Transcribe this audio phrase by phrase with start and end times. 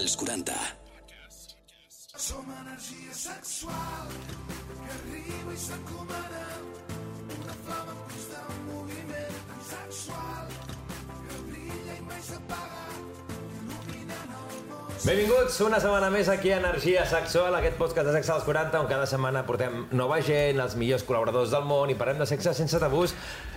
[0.00, 0.52] als 40.
[2.16, 4.08] Som energia sexual
[4.84, 6.44] que arriba i s'encomana
[7.36, 10.46] una flama en constant moviment tan sexual
[11.28, 12.80] que brilla i mai s'apaga
[15.00, 18.88] Benvinguts una setmana més aquí a Energia Sexual, aquest podcast de Sexe als 40, on
[18.90, 22.76] cada setmana portem nova gent, els millors col·laboradors del món i parlem de sexe sense
[22.82, 23.14] tabús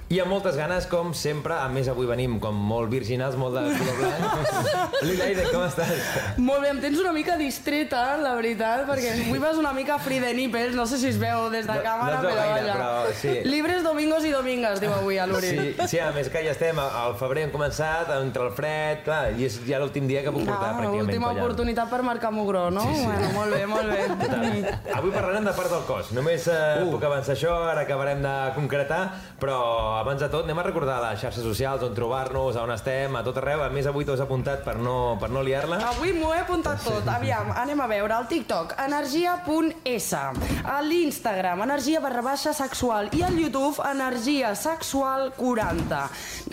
[0.09, 1.55] i amb moltes ganes, com sempre.
[1.57, 4.67] A més, avui venim com molt virginals, molt de color blanc.
[5.07, 6.03] Lilaide, com estàs?
[6.37, 10.19] Molt bé, em tens una mica distreta, la veritat, perquè avui vas una mica free
[10.21, 12.75] de nipples, no sé si es veu des de No- càmera, no però gaire, vaja.
[12.75, 13.33] però sí.
[13.47, 15.49] Libres domingos i domingues, diu avui a l'Uri.
[15.49, 19.31] Sí, sí, a més que ja estem, al febrer hem començat, entre el fred, clar,
[19.39, 21.43] i és ja l'últim dia que puc portar Ah, pràcticament última collant.
[21.47, 22.81] oportunitat per marcar mugró, no?
[22.85, 23.05] Sí, sí.
[23.07, 24.77] Bueno, molt bé, molt bé.
[24.93, 26.11] Avui parlarem de part del cos.
[26.13, 26.85] Només uh.
[26.91, 29.01] puc avançar això, ara acabarem de concretar,
[29.41, 29.57] però
[29.97, 33.23] abans de tot anem a recordar les xarxes socials, on trobar-nos, a on estem, a
[33.25, 33.63] tot arreu.
[33.65, 35.79] A més, avui t'ho has apuntat per no, per no liar-la.
[35.93, 37.07] Avui m'ho he apuntat tot.
[37.09, 38.17] Aviam, anem a veure.
[38.17, 40.21] El TikTok, energia.s.
[40.63, 43.09] A l'Instagram, energia barra baixa sexual.
[43.13, 46.03] I al YouTube, energia sexual 40.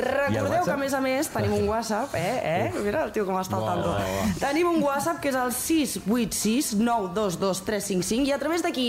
[0.01, 2.37] Recordeu que, a més a més, tenim un WhatsApp, eh?
[2.55, 2.85] eh?
[2.85, 3.97] Mira el tio com està al tanto.
[4.41, 8.89] Tenim un WhatsApp que és el 686 922 355 i a través d'aquí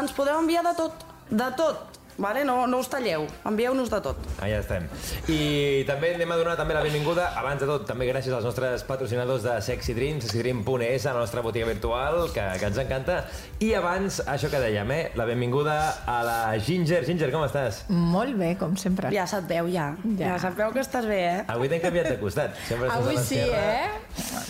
[0.00, 1.89] ens podeu enviar de tot, de tot.
[2.20, 2.44] Vale?
[2.44, 4.18] No, no us talleu, envieu-nos de tot.
[4.44, 4.84] Allà estem.
[5.32, 8.84] I també anem a donar també la benvinguda, abans de tot, també gràcies als nostres
[8.84, 13.22] patrocinadors de Sexy Dream, sexydream.es, a la nostra botiga virtual, que, que ens encanta.
[13.64, 15.00] I abans, això que dèiem, eh?
[15.16, 17.00] La benvinguda a la Ginger.
[17.08, 17.86] Ginger, com estàs?
[17.88, 19.08] Molt bé, com sempre.
[19.16, 19.94] Ja se't veu, ja.
[20.18, 20.38] Ja, Ja.
[20.44, 21.40] sabeu que estàs bé, eh?
[21.48, 22.52] Avui t'hem canviat de costat.
[22.68, 23.88] Sempre Avui sí, eh?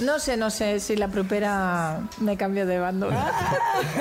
[0.03, 3.09] No sé, no sé si la propera me cambio de bando.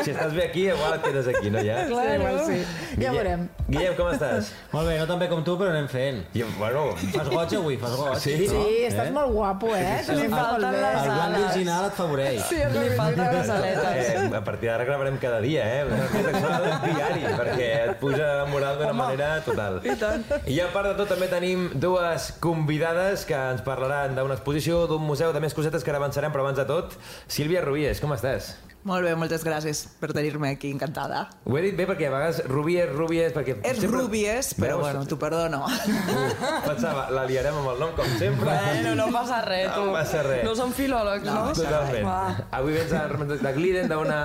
[0.03, 1.85] Si estàs bé aquí, igual et quedes aquí, no ja?
[1.85, 2.13] Claro.
[2.17, 2.63] igual sí.
[2.97, 3.47] Ja veurem.
[3.67, 4.51] Guillem, com estàs?
[4.73, 6.21] Molt bé, no tan bé com tu, però anem fent.
[6.37, 8.15] I, bueno, Fas goig avui, fas goig.
[8.23, 8.35] Sí?
[8.49, 9.81] Sí, estàs molt guapo, eh?
[9.83, 11.43] Li Estàs molt falten les El blanc ales.
[11.43, 12.39] virginal et favoreix.
[12.49, 14.09] Sí, li falten les aletes.
[14.15, 15.83] Eh, a partir d'ara gravarem cada dia, eh?
[15.89, 19.79] Una cosa sexual diari, perquè et puja la moral d'una manera total.
[19.85, 20.25] I, tant.
[20.49, 25.03] I a part de tot també tenim dues convidades que ens parlaran d'una exposició, d'un
[25.05, 26.97] museu, de més cosetes que ara avançarem, però abans de tot,
[27.29, 28.55] Sílvia Rubies, com estàs?
[28.87, 31.25] Molt bé, moltes gràcies per tenir-me aquí, encantada.
[31.43, 33.57] Ho he dit bé perquè a vegades Rubies, Rubies, perquè...
[33.67, 34.85] És Rubies, però Veus?
[34.85, 35.59] bueno, t'ho perdono.
[35.67, 36.29] Uh,
[36.63, 38.47] pensava, la liarem amb el nom, com sempre.
[38.47, 39.83] Bueno, no passa res, tu.
[39.83, 40.45] No passa res.
[40.47, 41.51] No som filòlegs, no?
[41.59, 42.07] Totalment.
[42.07, 42.47] Va.
[42.61, 43.03] Avui vens a,
[43.35, 44.19] de Gliden d'una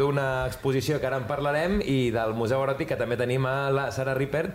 [0.00, 3.90] d'una exposició que ara en parlarem i del Museu Eròtic que també tenim a la
[3.92, 4.46] Sara Ripper.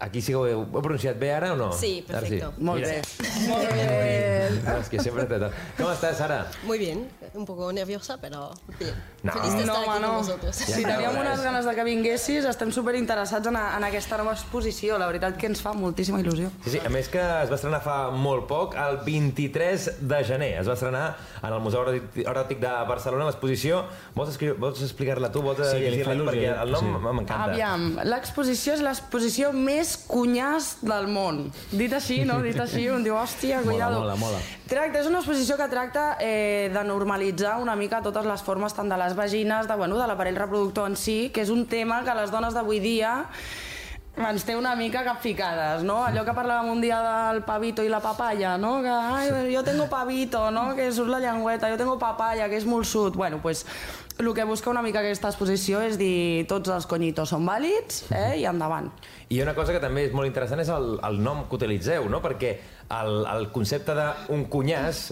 [0.00, 1.72] Aquí sí que ho he, ho he pronunciat bé ara o no?
[1.76, 2.54] Sí, Ara perfecto.
[2.58, 3.02] Molt bé.
[3.48, 4.48] Molt bé.
[4.64, 5.54] No, es que siempre te toca.
[5.76, 6.46] ¿Cómo estás, Sara?
[6.64, 8.94] Muy bien, un poco nerviosa, pero bien.
[9.22, 9.32] No.
[9.32, 10.08] Feliz de No, estar home, aquí no.
[10.08, 10.56] con vosotros.
[10.56, 11.20] Ja Si no, teníem res.
[11.20, 14.96] unes ganes de que vinguessis, estem super interessats en, en aquesta nova exposició.
[14.98, 16.48] La veritat que ens fa moltíssima il·lusió.
[16.64, 20.50] Sí, sí, a més que es va estrenar fa molt poc, el 23 de gener.
[20.62, 21.04] Es va estrenar
[21.42, 23.84] en el Museu Eròtic- de Barcelona l'exposició.
[24.14, 25.42] Vols, escri- vols explicar-la tu?
[25.42, 26.24] Vols Sí, llegir-la tu?
[26.24, 27.04] Perquè el nom Sí.
[27.04, 27.44] m'encanta.
[27.52, 31.46] Aviam, l'exposició és l'exposició més cunyàs del món.
[31.72, 32.40] Dit així, no?
[32.44, 34.00] Dit així, un diu, hòstia, cuidado.
[34.00, 34.42] mola, mola.
[34.70, 38.88] Tracta, és una exposició que tracta eh, de normalitzar una mica totes les formes tant
[38.88, 42.14] de les vagines, de, bueno, de l'aparell reproductor en si, que és un tema que
[42.14, 43.16] les dones d'avui dia
[44.18, 46.00] ens té una mica capficades, no?
[46.04, 48.80] Allò que parlàvem un dia del pavito i la papaya, no?
[48.82, 50.74] Que, ai, jo tengo pavito, no?
[50.76, 53.16] Que surt la llengüeta, jo tengo papaya, que és molt sud.
[53.16, 53.64] Bueno, pues,
[54.20, 58.40] el que busca una mica aquesta exposició és dir tots els conyitos són vàlids eh?
[58.42, 58.90] i endavant.
[59.30, 62.20] I una cosa que també és molt interessant és el, el nom que utilitzeu, no?
[62.24, 62.54] Perquè
[63.00, 65.10] el, el concepte d'un cunyàs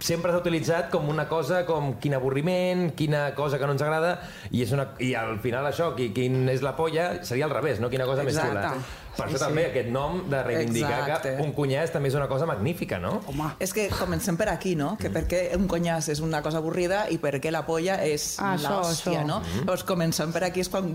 [0.00, 4.14] sempre s'ha utilitzat com una cosa com quin avorriment, quina cosa que no ens agrada
[4.50, 7.78] i, és una, i al final això, qui, quin és la polla, seria al revés,
[7.80, 7.90] no?
[7.92, 8.56] Quina cosa més Exacte.
[8.56, 8.96] xula.
[9.10, 9.44] Per Sí, això sí.
[9.44, 11.32] també aquest nom de reivindicar Exacte.
[11.36, 13.20] que un cunyàs també és una cosa magnífica, no?
[13.28, 14.96] Home, És que comencem per aquí, no?
[14.96, 18.36] Que per què un conyàs és una cosa avorrida i per què la polla és
[18.38, 19.42] Ah, l'hòstia, no?
[19.58, 20.94] Llavors comencem per aquí és quan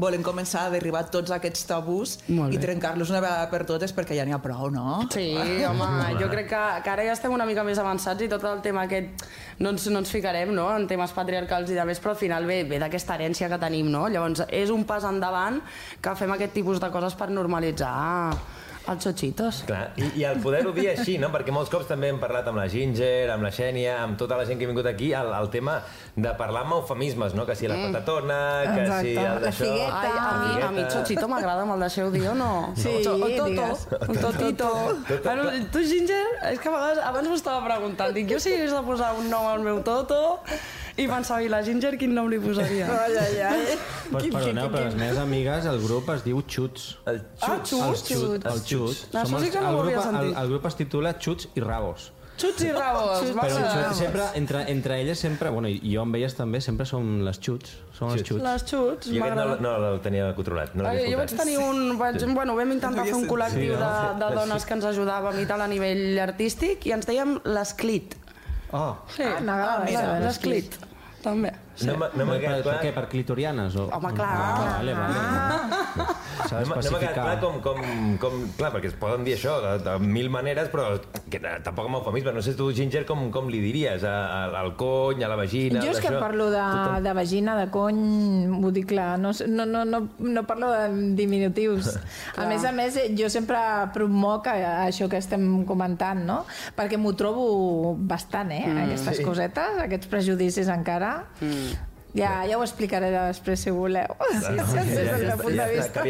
[0.00, 4.24] volem començar a derribar tots aquests tabús i trencar-los una vegada per totes perquè ja
[4.24, 5.00] n'hi ha prou, no?
[5.12, 5.34] Sí,
[5.66, 5.88] home,
[6.20, 8.86] jo crec que, que ara ja estem una mica més avançats i tot el tema
[8.88, 9.26] aquest
[9.60, 10.68] no ens, no ens ficarem no?
[10.72, 13.90] en temes patriarcals i de més, però al final ve, ve d'aquesta herència que tenim,
[13.92, 14.06] no?
[14.08, 15.60] Llavors és un pas endavant
[16.00, 17.92] que fem aquest tipus de coses per normalitzar
[18.90, 19.62] els xochitos.
[19.68, 21.30] Clar, i, i el poder-ho dir així, no?
[21.34, 24.44] Perquè molts cops també hem parlat amb la Ginger, amb la Xènia, amb tota la
[24.48, 25.78] gent que ha vingut aquí, el, el tema
[26.16, 27.46] de parlar amb eufemismes, no?
[27.48, 29.14] Que si la patatona, que si Exacte.
[29.14, 29.64] el La d'això...
[29.64, 30.00] figueta.
[30.00, 32.50] Ai, a mi, a mi xochito m'agrada, me'l deixeu dir o no?
[32.76, 33.86] Sí, o, o toto, digues.
[34.08, 34.70] un totito.
[35.24, 38.74] Bueno, tu, Ginger, és que a vegades, abans m'ho estava preguntant, dic, jo si hagués
[38.74, 40.20] de posar un nom al meu toto,
[41.00, 42.86] i pensava, i la Ginger quin nom li posaria?
[43.06, 43.78] Ai, ai, ai.
[44.10, 46.86] Pues, perdoneu, però les meves amigues, el grup es diu Xuts.
[47.06, 47.66] El Ah, xut.
[47.66, 47.82] xuts.
[47.88, 48.46] Els Xuts.
[48.46, 49.02] Els Xuts.
[49.12, 50.36] Això Som sí els- que no el ho grup- havia sentit.
[50.36, 52.12] El, el grup es titula Xuts i Rabos.
[52.40, 53.20] Xuts i rabos.
[53.36, 53.64] va Però ser.
[53.68, 57.36] xut, sempre, entre, entre elles sempre, bueno, i jo amb elles també, sempre som les
[57.38, 57.74] xuts.
[57.92, 58.40] Som les xuts.
[58.42, 61.98] Les xuts, Jo aquest no, no, el tenia controlat, no Ai, jo vaig tenir un...
[61.98, 63.90] Vaig, bueno, vam intentar fer un col·lectiu de,
[64.24, 68.16] de dones que ens ajudàvem i tal a nivell artístic i ens dèiem l'esclit.
[68.72, 70.89] Oh, Sí, Ah, m'agrada, mira, m'agrada.
[71.24, 71.24] L'esclit.
[71.24, 71.69] També.
[71.88, 72.78] No m'ha no per, quedat per, clar...
[72.82, 72.92] què?
[72.96, 73.76] Per clitorianes?
[73.80, 73.86] O...
[73.96, 74.30] Home, clar.
[74.36, 76.08] Ah, vale, vale.
[76.46, 77.80] S'ha de No m'ha quedat clar com, com,
[78.22, 78.36] com...
[78.58, 80.92] Clar, perquè es poden dir això de, de mil maneres, però
[81.30, 82.34] que tampoc amb eufemisme.
[82.36, 85.82] No sé tu, Ginger, com, com li diries a, a, al cony, a la vagina...
[85.84, 86.64] Jo és que parlo de,
[87.04, 88.00] de vagina, de cony,
[88.60, 91.94] ho dic clar, no, no, no, no, no parlo de diminutius.
[92.40, 93.60] a més a més, jo sempre
[93.94, 96.42] promoc a- això que estem comentant, no?
[96.76, 98.64] Perquè m'ho trobo bastant, eh?
[98.86, 99.26] Aquestes sí.
[99.26, 101.12] cosetes, aquests prejudicis encara.
[102.14, 104.16] Ja, ja ho explicaré després, si voleu.
[104.32, 106.02] Sí, sí, sí, des del meu punt de vista.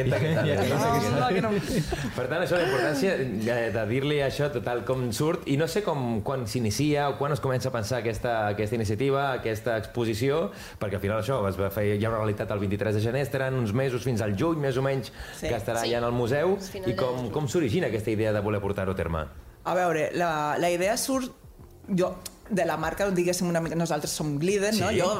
[2.17, 5.83] Per tant, això, la importància de, de dir-li això total com surt, i no sé
[5.87, 10.51] com quan s'inicia o quan es comença a pensar aquesta, aquesta iniciativa, aquesta exposició,
[10.81, 13.25] perquè al final això es va fer, hi ha una realitat el 23 de gener,
[13.27, 15.49] estaran uns mesos fins al juny, més o menys, Sí.
[15.49, 15.91] que estarà Sí.
[15.93, 16.57] ja en el museu,
[16.87, 19.25] i com, com s'origina aquesta idea de voler portar-ho a terme?
[19.65, 21.33] A veure, la, la idea surt...
[21.91, 22.15] Jo,
[22.51, 24.81] de la marca, diguéssim una mica, nosaltres som Gliden, Sí.
[24.81, 24.91] no?
[24.91, 25.11] Jo,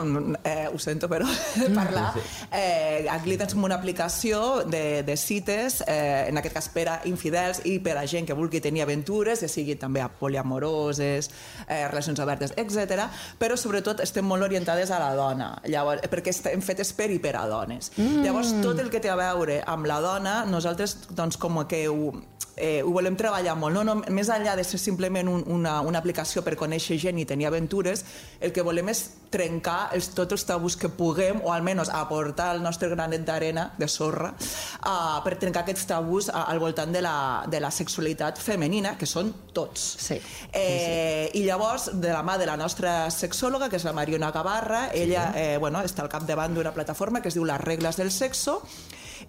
[0.45, 1.27] eh, ho sento, però
[1.75, 2.13] parlar.
[2.53, 7.01] Eh, a Gliden som una aplicació de, de cites, eh, en aquest cas per a
[7.07, 11.31] infidels i per a gent que vulgui tenir aventures, ja sigui també a poliamoroses,
[11.69, 13.07] eh, relacions obertes, etc.
[13.39, 17.37] Però sobretot estem molt orientades a la dona, llavors, perquè estem fetes per i per
[17.37, 17.93] a dones.
[17.97, 18.25] Mm.
[18.27, 22.11] Llavors, tot el que té a veure amb la dona, nosaltres doncs, com que ho,
[22.57, 23.85] eh, ho volem treballar molt, no?
[23.85, 27.49] No, més enllà de ser simplement un, una, una aplicació per conèixer gent i tenir
[27.49, 28.05] aventures,
[28.41, 32.65] el que volem és trencar els, tots els tabús que puguem, o almenys aportar el
[32.65, 37.15] nostre granet d'arena, de sorra, uh, per trencar aquests tabús uh, al voltant de la,
[37.51, 39.87] de la sexualitat femenina, que són tots.
[40.03, 40.19] Sí.
[40.53, 44.89] Eh, I llavors, de la mà de la nostra sexòloga, que és la Mariona Gavarra,
[44.95, 48.61] ella eh, bueno, està al capdavant d'una plataforma que es diu Les regles del sexo,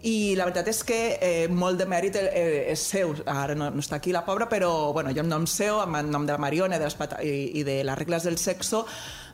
[0.03, 3.83] i la veritat és que eh, molt de mèrit eh, és seu, ara no, no
[3.83, 6.80] està aquí la pobra, però bueno, jo en nom seu, en nom de la Mariona
[6.81, 8.86] de les, i, i de les regles del sexo,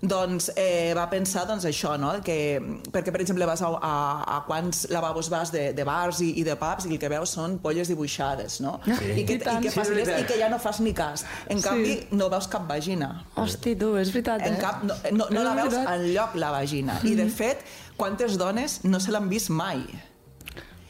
[0.01, 2.11] doncs eh, va pensar doncs, això, no?
[2.21, 2.59] que,
[2.93, 3.93] perquè per exemple vas a, a,
[4.35, 7.33] a quants lavabos vas de, de bars i, i de pubs i el que veus
[7.37, 8.75] són polles dibuixades, no?
[8.85, 9.13] Sí.
[9.21, 9.63] I, que, I tant.
[9.63, 10.11] i, que Sí, és.
[10.19, 11.23] I que ja no fas ni cas.
[11.47, 11.63] En Sí.
[11.65, 13.09] canvi, no veus cap vagina.
[13.39, 14.51] Hosti, tu, és veritat, eh?
[14.51, 16.99] En cap, no, no, no És la veus en lloc la vagina.
[17.07, 17.63] I de fet,
[17.97, 19.81] quantes dones no se l'han vist mai?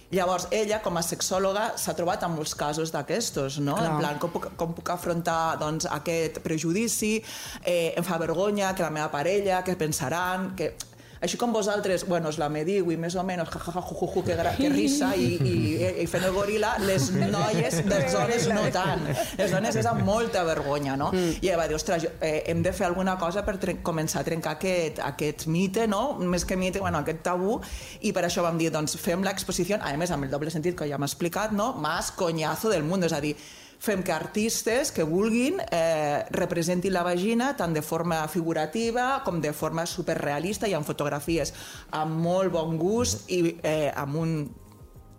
[0.07, 3.75] Llavors, ella, com a sexòloga, s'ha trobat amb molts casos d'aquestos, no?
[3.75, 3.89] Clar.
[3.89, 7.17] En plan, com puc, com puc afrontar doncs, aquest prejudici?
[7.63, 10.71] Eh, em fa vergonya que la meva parella, que pensaran, que...
[11.21, 13.95] Així com vosaltres, bueno, us la mediu i més o menys, ja, ja, ja, ju,
[13.97, 15.55] ju, ju, que, gra- que risa i, i,
[16.03, 19.05] i fent el goril·la, les noies les dones no tant.
[19.39, 21.11] Les dones és amb molta vergonya, no?
[21.13, 21.37] Mm.
[21.41, 24.27] I ella va dir, ostres, jo, eh, hem de fer alguna cosa per començar a
[24.27, 26.17] trencar aquest, aquest mite, no?
[26.19, 27.59] Més que mite, bueno, aquest tabú,
[28.01, 30.87] i per això vam dir, doncs, fem l'exposició, a més, amb el doble sentit que
[30.89, 31.73] ja m'ha explicat, no?
[31.81, 33.35] Más coñazo del mundo, és a dir,
[33.79, 39.53] fem que artistes que vulguin eh, representin la vagina tant de forma figurativa com de
[39.53, 41.53] forma superrealista i amb fotografies
[41.91, 44.33] amb molt bon gust i eh, amb un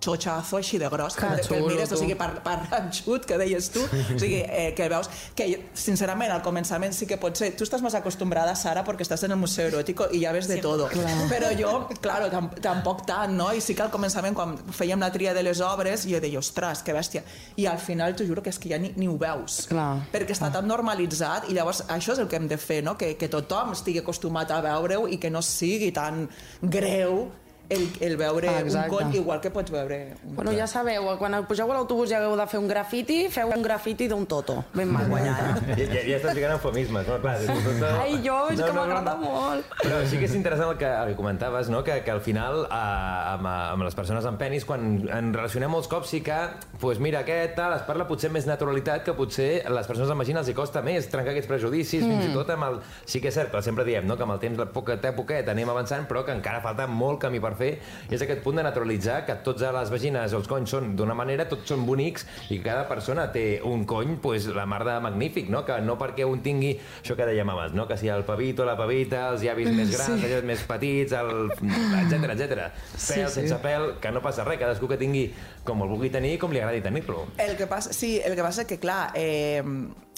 [0.04, 3.82] xotxazo així de gros que, Que mires, o sigui, per, per enxut, que deies tu,
[4.14, 7.50] o sigui, eh, que veus que, sincerament, al començament sí que pot ser...
[7.58, 10.60] Tu estàs més acostumbrada, Sara, perquè estàs en el Museu Eròtico i ja ves de
[10.62, 10.88] todo.
[11.30, 11.72] Però jo,
[12.04, 13.50] claro, tam tampoc tant, no?
[13.54, 16.84] I sí que al començament, quan fèiem la tria de les obres, jo deia, ostres,
[16.86, 17.24] que bèstia.
[17.58, 19.64] I al final, t'ho juro que és que ja ni, ni ho veus.
[19.70, 19.90] Clar.
[20.14, 22.94] Perquè està tan normalitzat i llavors això és el que hem de fer, no?
[23.00, 26.26] Que, que tothom estigui acostumat a veure-ho i que no sigui tan
[26.62, 27.26] greu
[27.68, 28.88] el, el veure Ah, un exacte.
[28.88, 32.36] cony igual que pots veure un Bueno, ja sabeu, quan pugeu a l'autobús i hagueu
[32.38, 34.62] de fer un grafiti, feu un grafiti d'un toto.
[34.72, 35.60] Ben mal guanyat.
[35.68, 37.18] Ja, ja, ja estàs ficant eufemismes, no?
[37.20, 39.68] Clar, tot, Ai, jo, és que m'agrada molt.
[39.82, 41.82] Però sí que és interessant el que, el que comentaves, no?
[41.84, 45.90] que, que al final, eh, amb, amb les persones amb penis, quan en relacionem molts
[45.90, 46.38] cops, sí que,
[46.80, 50.40] pues mira, aquest tal, es parla potser més naturalitat que potser les persones amb vagina
[50.40, 52.14] els hi costa més trencar aquests prejudicis, mm.
[52.14, 52.80] fins i tot amb el...
[53.08, 54.16] Sí que és cert, però sempre diem no?
[54.16, 57.42] que amb el temps, poquet a poquet, anem avançant, però que encara falta molt camí
[57.42, 57.70] per fer,
[58.10, 61.48] és aquest punt de naturalitzar que tots a les vagines els conys són d'una manera,
[61.50, 65.64] tots són bonics, i cada persona té un cony, pues, la mar de magnífic, no?
[65.66, 67.88] que no perquè un tingui, això que dèiem abans, no?
[67.88, 70.42] que si el pavito, la pavita, els llavis més grans, sí.
[70.46, 71.50] més petits, el...
[71.52, 72.48] etc etc.
[72.48, 73.28] Pèl, Sí, sí.
[73.40, 75.28] sense pèl, que no passa res, cadascú que tingui
[75.66, 77.26] com el vulgui tenir i com li agradi tenir-lo.
[77.40, 79.62] El que passa, sí, el que passa que, clar, eh,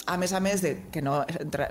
[0.09, 1.19] a més a més de, que no,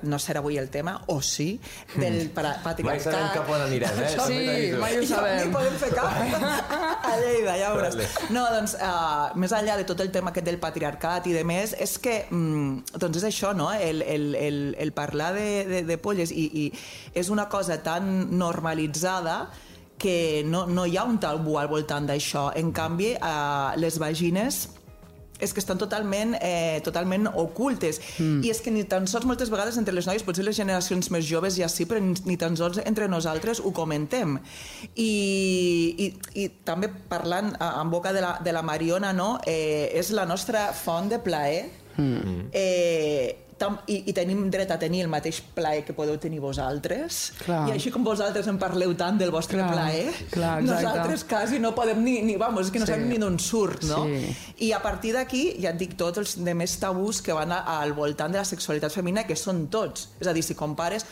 [0.06, 1.60] no serà avui el tema, o sí,
[1.96, 3.06] del para- patriarcat.
[3.10, 4.10] Mai sabem cap on anirem, eh?
[4.28, 4.38] Sí,
[4.78, 5.40] mai ho Ja sabem.
[5.48, 6.14] Ni podem fer cap
[7.10, 7.96] a Lleida, ja veuràs.
[7.98, 8.06] Vale.
[8.36, 11.74] No, doncs, uh, més enllà de tot el tema aquest del patriarcat i de més,
[11.74, 13.72] és que, mm, doncs és això, no?
[13.74, 16.68] El, el, el, el parlar de, de, de polles i, i
[17.18, 19.50] és una cosa tan normalitzada
[20.00, 22.50] que no, no hi ha un tabú al voltant d'això.
[22.56, 24.68] En canvi, uh, les vagines
[25.40, 28.00] és que estan totalment, eh, totalment ocultes.
[28.18, 28.44] Mm.
[28.44, 31.26] I és que ni tan sols moltes vegades entre les noies, potser les generacions més
[31.28, 34.38] joves ja sí, però ni, tan sols entre nosaltres ho comentem.
[34.94, 35.10] I,
[36.06, 36.10] i,
[36.44, 39.38] i també parlant en boca de la, de la Mariona, no?
[39.46, 41.68] eh, és la nostra font de plaer.
[41.96, 42.50] Mm.
[42.52, 47.20] Eh, tam, i, i tenim dret a tenir el mateix plaer que podeu tenir vosaltres.
[47.44, 47.66] Clar.
[47.68, 50.68] I així com vosaltres en parleu tant del vostre Clar, plaer, clar, exacte.
[50.70, 52.92] nosaltres quasi no podem ni, ni vamos, és que no Sí.
[52.96, 54.04] sabem ni d'on surt, no?
[54.08, 54.34] Sí.
[54.68, 57.60] I a partir d'aquí ja et dic tots els de més tabús que van a,
[57.80, 60.08] al voltant de la sexualitat femenina, que són tots.
[60.20, 61.04] És a dir, si compares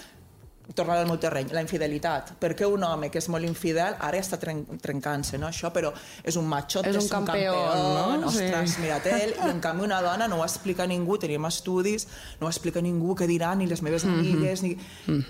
[0.75, 2.35] tornar al meu terreny, la infidelitat.
[2.41, 5.49] Perquè un home que és molt infidel ara ja està tren trencant-se, no?
[5.49, 8.27] Això, però és un machote, És un campió, no?
[8.29, 8.81] Ostres, Sí.
[8.83, 9.35] mira't ell.
[9.47, 12.07] I en canvi una dona no ho explica ningú, tenim estudis,
[12.41, 14.15] no ho explica ningú, què diran, ni les meves Mhm.
[14.19, 14.77] amigues, ni...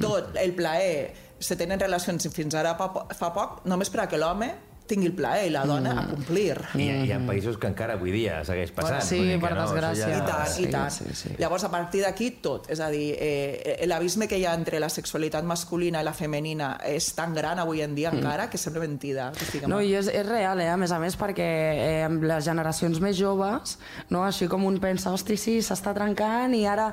[0.00, 1.14] Tot, el plaer.
[1.38, 4.54] Se tenen relacions fins ara fa poc, només per a que l'home
[4.88, 5.98] tingui el plaer i la dona Mm.
[5.98, 6.56] a complir.
[6.74, 9.02] I hi ha, hi ha països que encara avui dia segueix passant.
[9.04, 10.08] Sí, per no, desgràcia.
[10.16, 10.90] I tant, sí, i tant.
[10.90, 11.30] sí, sí.
[11.38, 12.68] Llavors, a partir d'aquí, tot.
[12.72, 16.72] És a dir, eh, l'abisme que hi ha entre la sexualitat masculina i la femenina
[16.84, 19.30] és tan gran avui en dia encara que sembla mentida.
[19.36, 19.68] Que estiguem...
[19.68, 19.74] Mm.
[19.74, 20.68] No, i és, és real, eh?
[20.70, 23.78] a més a més, perquè eh, amb les generacions més joves,
[24.10, 24.24] no?
[24.24, 26.92] així com un pensa, hosti, sí, s'està trencant i ara...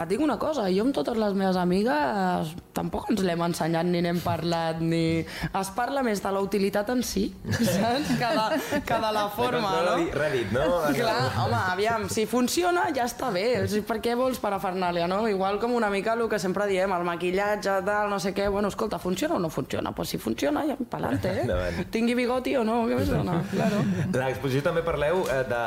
[0.00, 4.00] Et dic una cosa, jo amb totes les meves amigues tampoc ens l'hem ensenyat ni
[4.00, 5.20] n'hem parlat, ni...
[5.60, 8.14] Es parla més de la utilitat en si, saps?
[8.16, 9.96] Que de, que de la forma, no?
[10.14, 10.62] Reddit, no?
[10.96, 15.20] Clar, home, aviam, si funciona ja està bé, o sigui, per què vols parafernàlia, no?
[15.28, 18.72] Igual com una mica el que sempre diem, el maquillatge, tal, no sé què, bueno,
[18.72, 19.92] escolta, funciona o no funciona?
[19.92, 21.84] Pues si funciona, ja pa'lante, eh?
[21.92, 23.40] Tingui bigoti o no, què més dona?
[23.52, 23.84] Claro.
[24.16, 25.62] L'exposició també parleu eh, de,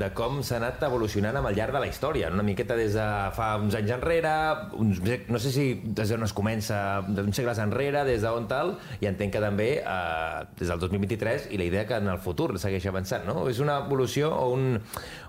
[0.00, 3.08] de com s'ha anat evolucionant amb el llarg de la història, una miqueta des de
[3.36, 4.32] fa uns anys enrere,
[4.80, 6.78] uns, no sé si des d'on es comença,
[7.08, 11.60] d'uns segles enrere, des d'on tal, i entenc que també eh, des del 2023 i
[11.60, 13.48] la idea que en el futur segueix avançant, no?
[13.50, 14.80] És una evolució o un,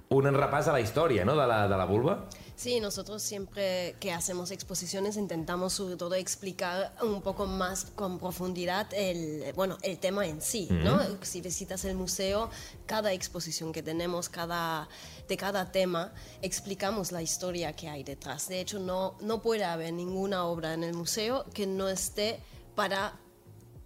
[0.09, 2.27] un repàs a la història, no?, de la, de la vulva?
[2.55, 8.88] Sí, nosotros siempre que hacemos exposiciones intentamos sobre todo explicar un poco más con profundidad
[8.93, 11.01] el, bueno, el tema en sí, ¿no?
[11.21, 12.50] Si visitas el museo,
[12.85, 14.88] cada exposición que tenemos, cada,
[15.27, 18.47] de cada tema, explicamos la historia que hay detrás.
[18.47, 22.39] De hecho, no, no puede haber ninguna obra en el museo que no esté
[22.74, 23.19] para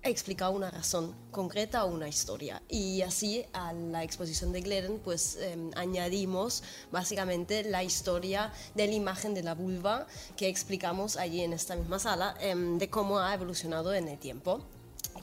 [0.04, 2.62] explicar una razón concreta o una historia.
[2.70, 8.94] Y así a la exposición de Gleden pues eh, añadimos básicamente la historia de la
[8.94, 13.34] imagen de la vulva que explicamos allí en esta misma sala em, de cómo ha
[13.34, 14.62] evolucionado en el tiempo.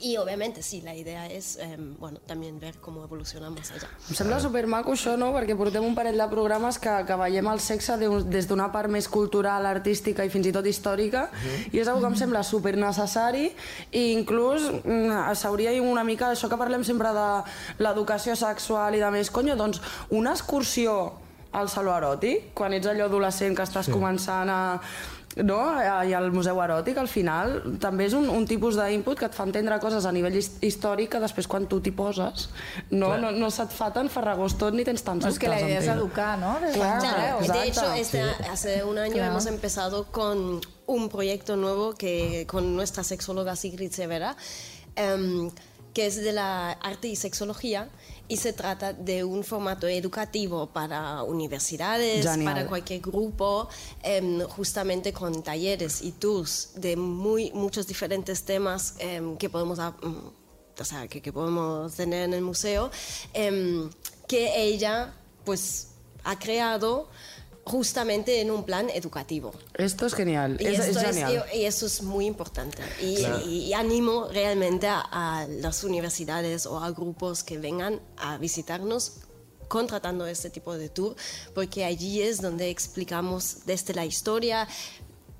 [0.01, 3.89] Y obviamente sí, la idea es em, bueno, también ver cómo evoluciona más allá.
[4.09, 5.33] Em sembla supermaco això, no?
[5.35, 8.93] Perquè portem un parell de programes que, que veiem el sexe de, des d'una part
[8.93, 11.27] més cultural, artística i fins i tot històrica,
[11.73, 13.51] i és una que em sembla super necessari
[13.91, 17.29] i inclús mm, s'hauria una mica, això que parlem sempre de
[17.83, 20.97] l'educació sexual i de més, conyo, doncs una excursió
[21.57, 23.95] al saló eròtic, quan ets allò adolescent que estàs sí.
[23.95, 24.61] començant a
[25.45, 25.59] no?
[26.09, 29.45] i al Museu Eròtic al final també és un, un tipus d'input que et fa
[29.45, 32.49] entendre coses a nivell his- històric que després quan tu t'hi poses
[32.91, 35.59] no, no, no se't fa tan farragós tot ni tens tants No, és que la
[35.61, 36.55] dubtes, idea és educar, no?
[36.73, 37.53] Claro, exacto.
[37.53, 39.31] De hecho, este, hace un año Claro.
[39.33, 44.37] hemos empezado con un proyecto nuevo que con nuestra sexóloga Sigrid Severa,
[44.95, 45.51] em,
[45.97, 47.89] que es de la arte y sexología
[48.29, 52.53] y se trata de un formato educativo para universidades, Genial.
[52.53, 53.67] para cualquier grupo,
[54.03, 60.83] em, justamente con talleres y tours de muy, muchos diferentes temas em, que podemos mm,
[60.83, 62.91] o sea, que, que podemos tener en el museo,
[63.33, 63.89] em,
[64.29, 65.15] que ella
[65.47, 65.93] pues
[66.25, 67.09] ha creado
[67.67, 69.53] justamente en un plan educativo.
[69.75, 71.45] Esto es genial, Y, es, es esto es- genial.
[71.53, 72.81] y- y eso es muy importante.
[73.03, 78.39] Y, y- y animo realmente a, a las universidades o a grupos que vengan a
[78.39, 79.15] visitarnos
[79.67, 81.17] contratando este tipo de tour,
[81.57, 84.69] porque allí es donde explicamos desde la historia,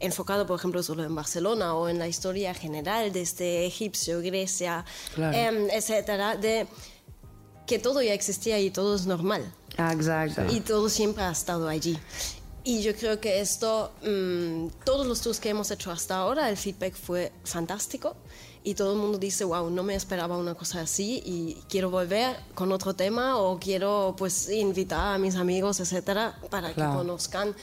[0.01, 5.37] enfocado por ejemplo solo en Barcelona o en la historia general desde Egipcio, Grecia, Claro.
[5.39, 6.67] em, etcétera, de
[7.67, 10.47] que todo ya existía y todo es normal Ah, Exacte.
[10.53, 11.99] y todo siempre ha estado allí.
[12.65, 16.57] Y yo creo que esto, mm, todos los tours que hemos hecho hasta ahora, el
[16.57, 18.17] feedback fue fantástico
[18.65, 22.37] y todo el mundo dice, wow, no me esperaba una cosa así y quiero volver
[22.57, 26.91] con otro tema o quiero pues invitar a mis amigos, etcétera, para Claro.
[26.93, 27.55] que conozcan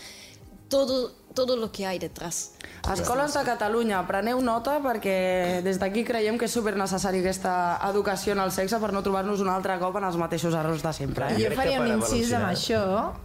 [0.69, 2.53] todo, todo lo que hay detrás.
[2.91, 8.41] Escoles de Catalunya, preneu nota perquè des d'aquí creiem que és supernecessari aquesta educació en
[8.43, 11.29] el sexe per no trobar-nos un altre cop en els mateixos errors de sempre.
[11.31, 11.37] Eh?
[11.39, 12.81] Jo crec faria un incís amb això,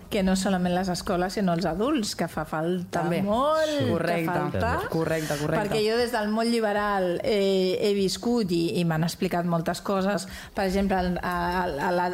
[0.09, 3.21] que no solament les escoles, sinó els adults, que fa falta També.
[3.27, 4.23] molt Correcte.
[4.23, 4.73] que falta.
[4.95, 5.65] Correcte, correcte.
[5.65, 10.29] Perquè jo des del món liberal eh, he viscut i, i m'han explicat moltes coses.
[10.55, 12.09] Per exemple, a, a, a la,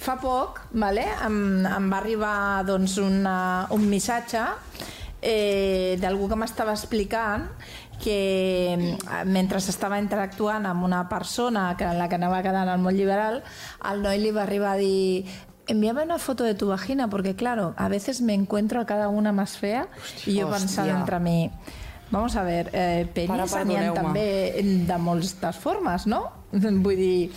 [0.00, 4.46] fa poc vale, em, em va arribar doncs, una, un missatge
[5.22, 7.48] eh, d'algú que m'estava explicant
[7.98, 8.18] que
[8.74, 12.96] eh, mentre estava interactuant amb una persona que, en la que anava quedant al món
[12.96, 13.42] liberal,
[13.90, 15.26] el noi li va arribar a dir
[15.68, 19.32] envíame una foto de tu vagina porque claro, a veces me encuentro a cada una
[19.32, 19.88] más fea
[20.24, 21.00] yo pensando Hòstia.
[21.00, 21.50] entre mi
[22.10, 26.22] Vamos a ver, eh, penis n'hi ha també de moltes formes, no?
[26.56, 27.30] Vull dir,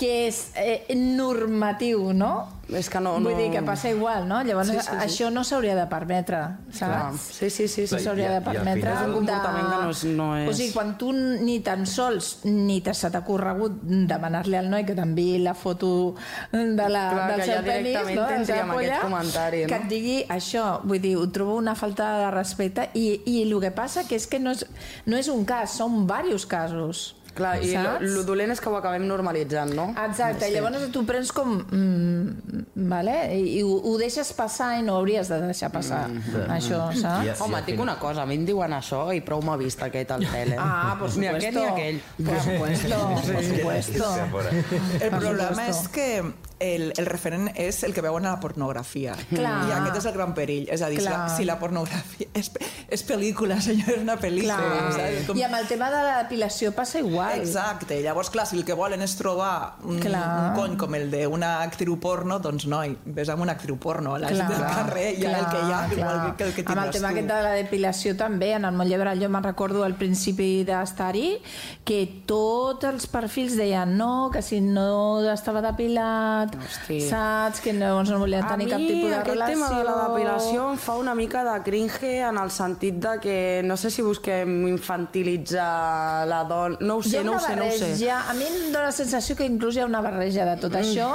[0.00, 2.48] que és eh, normatiu, no?
[2.70, 3.16] És que no...
[3.18, 3.38] Vull no...
[3.38, 4.38] dir que passa igual, no?
[4.46, 5.06] Llavors, Sí, sí, sí, sí, sí.
[5.08, 6.38] això no s'hauria de permetre,
[6.70, 6.90] Clar.
[7.10, 7.24] saps?
[7.34, 7.86] Sí, sí, sí.
[7.90, 7.96] sí.
[7.96, 8.92] No s'hauria de i permetre.
[8.94, 12.44] És un comportament que no és- no és- O sigui, quan tu ni tan sols
[12.44, 16.14] ni te se t'ha corregut demanar-li al noi que t'enviï la foto
[16.52, 18.00] de la, Clar, del seu ja penis, no?
[18.06, 19.68] de tindríem seva aquest polla, comentari, no?
[19.68, 20.66] que et digui això.
[20.84, 24.26] Vull dir, ho trobo una falta de respecte i, i el que passa que és
[24.30, 24.64] que no és,
[25.06, 27.16] no és un cas, són diversos casos.
[27.34, 28.02] Clar, i saps?
[28.02, 29.84] el dolent és que ho acabem normalitzant, no?
[30.04, 30.54] Exacte, sí.
[30.56, 31.52] llavors tu prens com...
[31.70, 33.14] Mm, vale?
[33.36, 37.28] I, i ho, ho deixes passar i no hauries de deixar passar mm, això, saps?
[37.28, 39.56] I- Home, et dic final- una cosa, a mi em diuen això i prou m'ha
[39.60, 40.56] vist aquest al tele.
[40.58, 42.00] Ah, por Ni aquest ni aquell.
[42.18, 42.98] Por supuesto,
[43.32, 44.14] por supuesto.
[45.00, 46.08] El problema és que
[46.60, 49.14] el, el referent és el que veuen a la pornografia.
[49.30, 49.54] Clar.
[49.68, 50.66] I aquest és el gran perill.
[50.70, 51.36] És a dir, si la, Clar.
[51.38, 52.50] si la pornografia és,
[52.88, 54.58] és pel·lícula, senyor, és una pel·lícula.
[54.60, 54.92] Clar.
[54.98, 55.26] saps?
[55.30, 57.40] Com- I amb el tema de la depilació passa igual.
[57.40, 58.00] Exacte.
[58.04, 60.24] Llavors, clar, si el que volen és trobar un, Clar.
[60.50, 64.14] un cony com el d'una actriu porno, doncs noi, ves amb una actriu porno.
[64.14, 66.64] A la gent del carrer hi ha el que hi ha, igual que el que
[66.66, 67.14] amb el tindràs tema tu.
[67.16, 71.38] aquest de la depilació també, en el liberal jo me'n recordo al principi d'estar-hi
[71.88, 77.00] que tots els perfils deien no, que si no estava depilat Hosti.
[77.08, 79.84] saps, que no, no volien A tenir mi cap tipus de aquest relació tema de
[79.84, 83.90] la depilació em fa una mica de cringe en el sentit de que no sé
[83.90, 86.80] si busquem infantilitzar la dona...
[86.80, 87.92] No ho sé, no ho sé, no ho sé.
[87.92, 90.74] barreja, a mi em dóna la sensació que inclús hi ha una barreja de tot
[90.74, 90.82] mm.
[90.82, 91.10] això,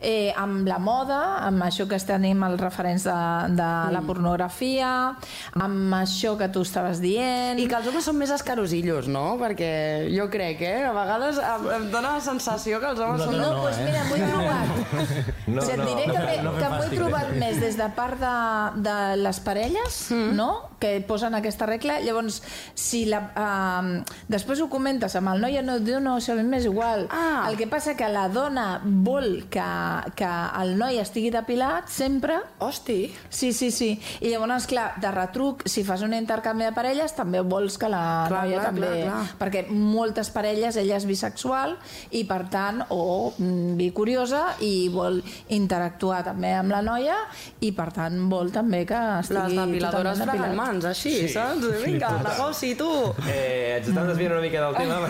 [0.00, 3.16] eh, amb la moda, amb això que tenim els referents de,
[3.56, 3.94] de mm.
[3.94, 4.90] la pornografia,
[5.54, 7.60] amb això que tu estaves dient...
[7.60, 9.24] I que els homes són més escarosillos, no?
[9.40, 9.70] Perquè
[10.12, 10.84] jo crec, eh?
[10.86, 13.40] A vegades em, em dona la sensació que els homes No, són...
[13.40, 13.88] No, no, doncs eh?
[13.88, 14.75] mira, m'ho he trobat.
[15.46, 17.36] No, o sigui, et no, diré no que, no fem que m'ho he trobat eh?
[17.40, 18.32] més des de part de,
[18.86, 20.32] de les parelles, mm.
[20.36, 21.98] no?, que posen aquesta regla.
[22.04, 22.42] Llavors,
[22.76, 26.44] si la, uh, després ho comentes amb el noi no, diu, no, si a mi
[26.46, 27.06] m'és igual.
[27.10, 27.46] Ah.
[27.48, 29.66] El que passa que la dona vol que,
[30.18, 32.98] que el noi estigui depilat sempre, Hosti!
[33.30, 33.90] Sí, sí, sí.
[34.20, 38.26] I llavors, clar, de retruc, si fas un intercanvi de parelles, també vols que la
[38.28, 38.92] Clar, noia clar, també...
[38.92, 39.38] clar, clar.
[39.40, 41.76] Perquè moltes parelles, ella és bisexual
[42.10, 45.20] i, per tant, o mm, bicuriosa i vol
[45.54, 47.16] interactuar també amb la noia
[47.60, 51.32] i, per tant, vol també que estigui Les depiladores fregant mans, així, sí.
[51.34, 51.66] saps?
[51.84, 52.90] Vinga, negoci, tu!
[53.28, 55.08] Eh, ens estem desviant una mica del tema.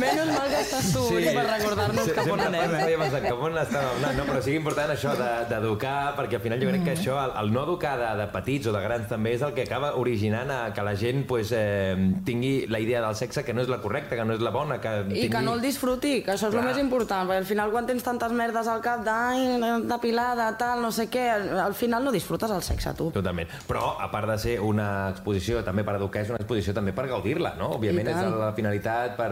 [0.00, 1.30] Menos mal que estàs tu, sí.
[1.34, 3.00] per recordar-nos Sí, cap on sempre anem, feia eh?
[3.00, 6.62] pensar cap on estàvem anant, no, però sí important això de- d'educar, perquè al final
[6.62, 9.34] jo crec que això, el, el no educar de, de petits o de grans també
[9.36, 13.16] és el que acaba originant a que la gent pues, eh, tingui la idea del
[13.18, 15.28] sexe que no és la correcta, que no és la bona, que I tingui...
[15.34, 16.66] que no el disfruti, que això és el Clar.
[16.70, 20.90] més important, perquè al final quan tens tantes merdes al cap d'ai, depilada, tal, no
[20.92, 21.26] sé què,
[21.64, 23.10] al final no disfrutes el sexe, tu.
[23.14, 23.48] Totalment.
[23.68, 27.06] Però, a part de ser una exposició també per educar, és una exposició també per
[27.10, 27.72] gaudir-la, no?
[27.78, 29.30] Òbviament és la finalitat per...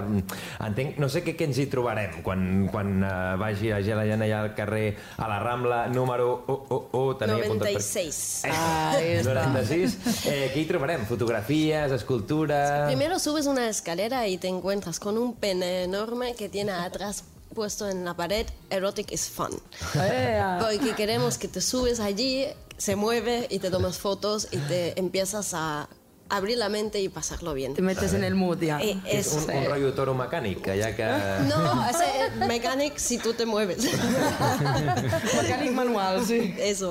[0.64, 4.24] Entenc, no sé què, què ens hi trobarem quan, quan uh, vagi a la gent
[4.26, 8.44] allà al carrer a la Rambla número 1, tenia apuntat per- 96.
[8.48, 9.46] Ahí está.
[9.48, 9.98] 96.
[10.26, 11.06] Eh, què hi trobarem?
[11.08, 12.86] Fotografies, escultura...
[12.86, 17.24] Primero subes una escalera y te encuentras con un pene enorme que tiene atrás
[17.58, 19.50] puesto en la pared Erotic is fun.
[20.60, 25.54] Porque queremos que te subes allí, se mueve y te tomas fotos y te empiezas
[25.54, 25.88] a
[26.28, 27.74] abrir la mente y pasarlo bien.
[27.74, 28.80] te metes en el mood, ja.
[28.80, 31.04] Eh, És es, un, un rotllo toro mecànic, que ja que...
[31.48, 33.78] no, es mechanic si tú te mueves.
[35.42, 36.54] Mecànic manual, sí.
[36.58, 36.90] Eso.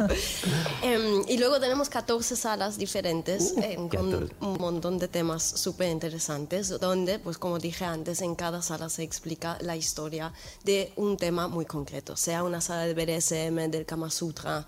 [0.82, 3.17] Em, y luego tenemos 14 salas diferentes
[3.58, 8.36] Uh, em, con un montón de temas súper interesantes, donde, pues como dije antes, en
[8.36, 12.95] cada sala se explica la historia de un tema muy concreto, sea una sala del
[12.95, 14.65] BDSM, del Kama Sutra,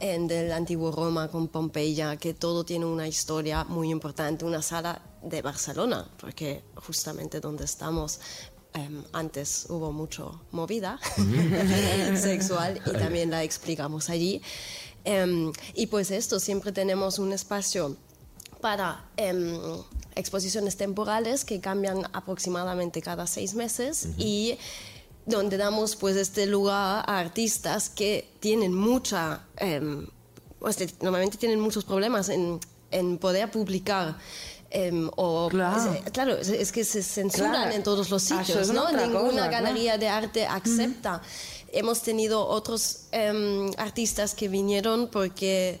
[0.00, 4.11] en del antiguo Roma con Pompeya, que todo tiene una historia muy importante,
[4.42, 8.20] una sala de Barcelona, porque justamente donde estamos
[8.74, 10.98] em, antes hubo mucho movida
[12.16, 14.42] sexual y también la explicamos allí.
[15.04, 17.96] Em, y pues esto, siempre tenemos un espacio
[18.60, 19.58] para em,
[20.14, 24.56] exposiciones temporales que cambian aproximadamente cada seis meses y
[25.26, 30.06] donde damos pues este lugar a artistas que tienen mucha, em,
[30.58, 32.60] pues, de- normalmente tienen muchos problemas en,
[32.92, 34.16] en poder publicar.
[34.74, 35.92] em, o, Claro.
[35.92, 37.72] es- claro, es, que se censuran Claro.
[37.72, 38.90] en todos los sitios, ¿no?
[38.90, 39.50] Ninguna cosa, claro.
[39.52, 41.20] galería de arte acepta.
[41.72, 45.78] Hemos tenido otros em, artistas que vinieron porque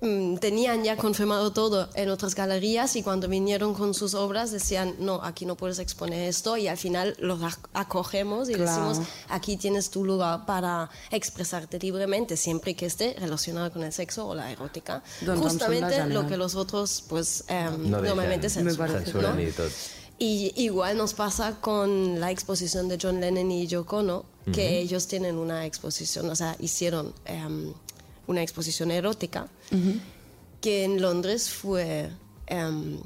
[0.00, 4.94] mm, tenían ya confirmado todo en otras galerías y cuando vinieron con sus obras decían,
[4.98, 8.88] no, aquí no puedes exponer esto y al final los ac- acogemos y Claro.
[8.88, 14.26] decimos, aquí tienes tu lugar para expresarte libremente, siempre que esté relacionado con el sexo
[14.26, 15.02] o la erótica.
[15.22, 19.04] Em Justamente lo que los otros pues em, No normalmente censuran.
[19.14, 19.36] ¿no?
[20.18, 25.08] Y igual nos pasa con la exposición de John Lennon y Yoko Ono, que ellos
[25.08, 27.74] tienen una exposición, o sea, hicieron em,
[28.26, 29.48] una exposición erótica
[30.60, 32.10] que en Londres fue
[32.46, 32.98] em,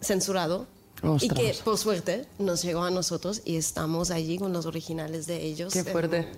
[0.00, 0.66] censurado
[1.02, 1.40] y Ostras.
[1.40, 5.72] que por suerte nos llegó a nosotros y estamos allí con los originales de ellos.
[5.72, 6.28] Qué fuerte.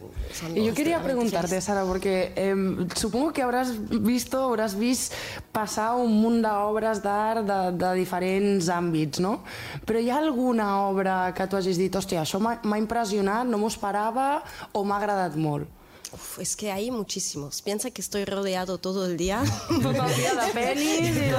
[0.55, 1.61] Y yo quería preguntarte.
[1.61, 5.13] Sara, porque em, supongo que habràs visto, hauràs vist
[5.53, 9.43] passar un munt d'obres d'art de, de diferents àmbits, no?
[9.85, 13.69] Però hi ha alguna obra que tu hagis dit, hòstia, això m'ha impressionat, no m'ho
[13.69, 14.41] esperava
[14.73, 15.69] o m'ha agradat molt?
[16.15, 17.61] Uf, es que hay muchísimos.
[17.61, 21.31] Piensa que estoy rodeado todo el día de penis i de...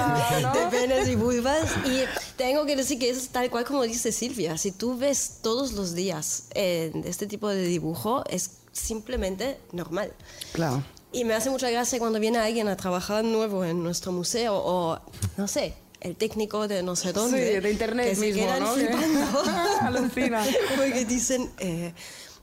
[0.41, 0.53] No?
[0.53, 1.69] de penes y vulvas.
[1.85, 2.03] Y
[2.35, 4.57] tengo que decir que es tal cual como dice Silvia.
[4.57, 10.11] Si tú ves todos los días eh, este tipo de dibujo, es simplemente normal.
[10.51, 10.83] Clar.
[11.13, 14.99] Y me hace mucha gracia cuando viene alguien a trabajar nuevo en nuestro museo o,
[15.37, 17.55] no sé, el técnico de no sé dónde.
[17.55, 18.73] Sí, de internet que se mismo, quedan ¿no?
[18.73, 19.43] flipando.
[19.81, 20.45] Alucina.
[20.75, 21.93] Porque dicen, eh,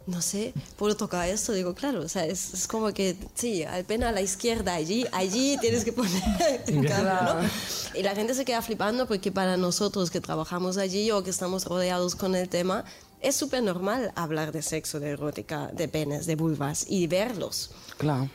[0.07, 1.53] no sé, ¿puedo tocar esto?
[1.53, 5.07] Digo, claro, o sea, es, es como que, sí, al pena a la izquierda, allí,
[5.13, 6.23] allí tienes que poner
[6.67, 7.13] el cambio,
[7.43, 7.49] ¿no?
[7.99, 11.65] Y la gente se queda flipando porque para nosotros que trabajamos allí o que estamos
[11.67, 12.85] rodeados con el tema,
[13.21, 17.71] es súper normal hablar de sexo, de erótica, de penes, de vulvas y verlos.
[17.97, 18.29] Clar.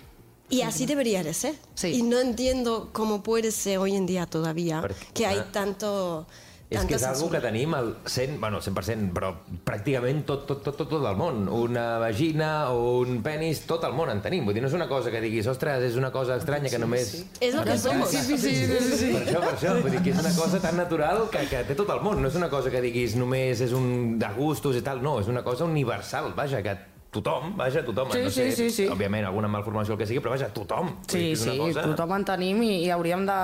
[0.50, 1.56] Y así debería de ser.
[1.76, 1.88] Sí.
[1.90, 6.26] Y no entiendo cómo puede ser hoy en día todavía Porque- que hay tanto...
[6.68, 9.30] És que és algo que tenim al 100, bueno, 100%, però
[9.64, 11.46] pràcticament tot, tot, tot, tot, tot el món.
[11.48, 14.44] Una vagina o un penis, tot el món en tenim.
[14.44, 17.14] Vull dir, no és una cosa que diguis, ostres, és una cosa estranya que només...
[17.40, 18.12] Es lo que somos.
[18.12, 19.14] Sí, sí, sí, sí, sí.
[19.16, 21.80] Per això, per això, vull dir que és una cosa tan natural que, que té
[21.80, 22.20] tot el món.
[22.20, 25.32] No és una cosa que diguis només és un de gustos i tal, no, és
[25.32, 26.76] una cosa universal, vaja, que
[27.12, 28.88] tothom, vaja, tothom, Sí, no sé, sí, sí, sí.
[28.92, 30.92] òbviament alguna malformació el que sigui, però vaja, tothom.
[31.08, 31.86] Sí, sí, cosa...
[31.88, 33.38] tothom en tenim i, i hauríem de,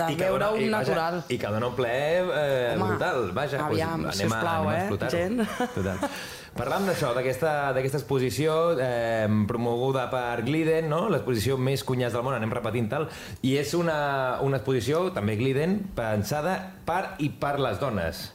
[0.00, 1.20] de I veure dona- un i, vaja, natural.
[1.28, 3.30] I que dona un plaer eh, Home, brutal.
[3.36, 5.16] Vaja, aviam, doncs anem, sisplau, a, anem a eh, explotar-ho.
[5.16, 5.40] gent.
[5.78, 6.04] Total.
[6.58, 11.04] Parlant d'això, d'aquesta exposició eh, promoguda per Gliden, no?
[11.12, 13.06] l'exposició més cunyàs del món, anem repetint tal,
[13.46, 16.56] i és una, una exposició, també Gliden, pensada
[16.88, 18.32] per i per les dones.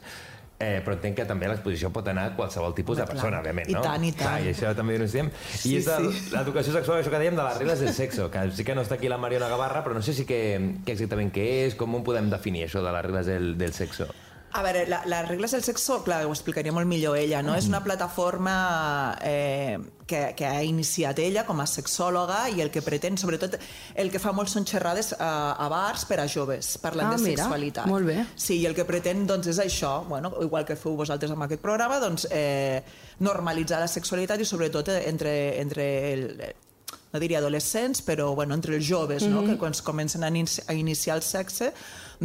[0.63, 3.43] Eh, però entenc que també l'exposició pot anar a qualsevol tipus de persona, clar.
[3.43, 3.83] òbviament, I no?
[3.83, 4.23] tant, i tant.
[4.23, 5.31] Clar, I això també ho denunciem.
[5.51, 6.27] Sí, I és sí.
[6.35, 8.95] l'educació sexual, això que dèiem, de les regles del sexo, que sí que no està
[8.99, 10.39] aquí la Mariona Gavarra, però no sé si que,
[10.85, 14.07] què exactament què és, com ho podem definir, això de les regles del, del sexo.
[14.53, 17.55] A veure, la, les regles del sexo, clar, ho explicaria molt millor ella, no?
[17.57, 18.53] És una plataforma
[19.25, 23.55] eh, que, que ha iniciat ella com a sexòloga i el que pretén, sobretot,
[23.97, 27.23] el que fa molt són xerrades a, a bars per a joves, parlant Ah, de
[27.25, 27.89] mira, sexualitat.
[27.89, 28.19] molt bé.
[28.37, 31.61] Sí, i el que pretén doncs, és això, bueno, igual que feu vosaltres amb aquest
[31.65, 32.83] programa, doncs, eh,
[33.25, 35.33] normalitzar la sexualitat i sobretot eh, entre,
[35.65, 36.27] entre el,
[37.13, 39.43] no diria adolescents, però bueno, entre els joves, no?
[39.45, 41.73] que quan comencen a, inici a iniciar el sexe,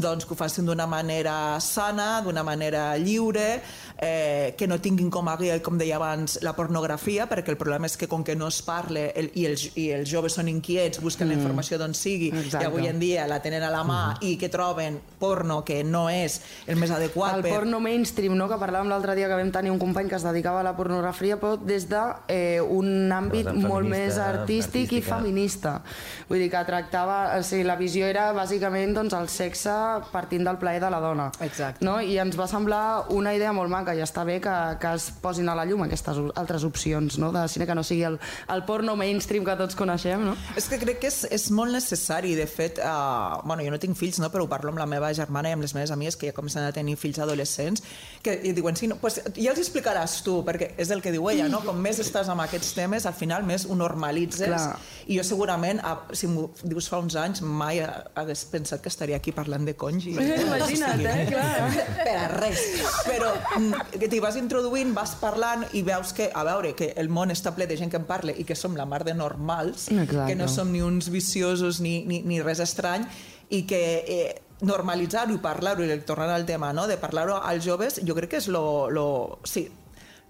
[0.00, 3.60] doncs que ho facin d'una manera sana, d'una manera lliure,
[3.98, 7.88] eh, que no tinguin com a guia, com deia abans, la pornografia, perquè el problema
[7.88, 11.02] és que com que no es parle el, i, els, i els joves són inquiets,
[11.02, 11.34] busquen mm.
[11.34, 12.62] la informació d'on sigui, Exacte.
[12.62, 16.06] i avui en dia la tenen a la mà i que troben porno que no
[16.12, 18.48] és el més adequat El porno mainstream, no?
[18.50, 21.38] que parlàvem l'altre dia que vam tenir un company que es dedicava a la pornografia,
[21.40, 25.16] però des de eh, un àmbit molt més artístic i artística.
[25.16, 25.74] feminista.
[26.30, 27.18] Vull dir que tractava...
[27.38, 29.74] O sigui, la visió era bàsicament doncs, el sexe
[30.12, 31.28] partint del plaer de la dona.
[31.44, 31.84] Exacte.
[31.84, 31.98] No?
[32.00, 35.48] I ens va semblar una idea molt maca i està bé que, que es posin
[35.48, 37.32] a la llum aquestes altres opcions no?
[37.34, 38.18] de cine que no sigui el,
[38.54, 40.24] el porno mainstream que tots coneixem.
[40.30, 40.36] No?
[40.58, 42.34] És que crec que és, és molt necessari.
[42.38, 44.30] De fet, uh, bueno, jo no tinc fills, no?
[44.32, 46.66] però ho parlo amb la meva germana i amb les meves amigues que ja comencen
[46.66, 47.82] a tenir fills adolescents,
[48.22, 51.28] que i diuen, sí, no, pues, ja els explicaràs tu, perquè és el que diu
[51.30, 51.62] ella, no?
[51.64, 54.48] com més estàs amb aquests temes, al final més ho normalitzes.
[54.48, 54.78] Clar.
[55.08, 59.18] I jo segurament, ah, si m'ho dius fa uns anys, mai hagués pensat que estaria
[59.18, 60.12] aquí parlant de congi.
[60.16, 61.70] Imagina't, eh, clar.
[62.02, 62.64] Per a res.
[63.06, 67.08] Però mm, que t'hi vas introduint, vas parlant i veus que, a veure, que el
[67.12, 69.88] món està ple de gent que en parla i que som la mar de normals,
[69.94, 70.28] Exacte.
[70.28, 73.06] que no som ni uns viciosos ni, ni, ni res estrany,
[73.54, 74.28] i que eh,
[74.66, 76.86] normalitzar-ho i parlar-ho, i tornant al tema, no?
[76.90, 79.06] de parlar-ho als joves, jo crec que és lo, lo,
[79.46, 79.68] sí,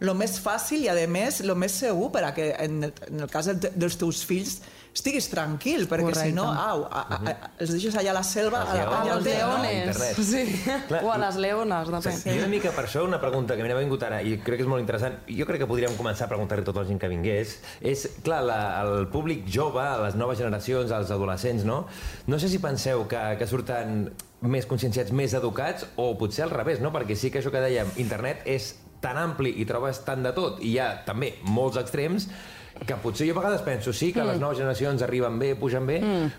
[0.04, 3.24] lo més fàcil i, a més, lo més segur per a que, en el, en
[3.24, 4.61] el cas dels teus fills,
[4.94, 6.29] estiguis tranquil, perquè Correcte.
[6.31, 8.90] si no, au, a, a, a, els deixes allà a la selva, a la A
[8.90, 9.18] panya no?
[9.18, 10.01] a leones.
[10.27, 10.42] Sí.
[10.88, 12.22] Clar, o a les leones, depèn.
[12.35, 14.70] I una mica per això, una pregunta que m'ha vingut ara, i crec que és
[14.70, 17.59] molt interessant, jo crec que podríem començar a preguntar-li a tota la gent que vingués,
[17.81, 21.85] és, clar, la, el públic jove, les noves generacions, els adolescents, no?
[22.27, 26.83] No sé si penseu que, que surten més conscienciats, més educats, o potser al revés,
[26.83, 26.92] no?
[26.94, 30.62] Perquè sí que això que dèiem, internet és tan ampli i trobes tant de tot,
[30.62, 32.29] i hi ha també molts extrems,
[32.86, 34.26] que potser jo a vegades penso, sí, que Mm.
[34.28, 35.98] les noves generacions arriben bé, pugen bé,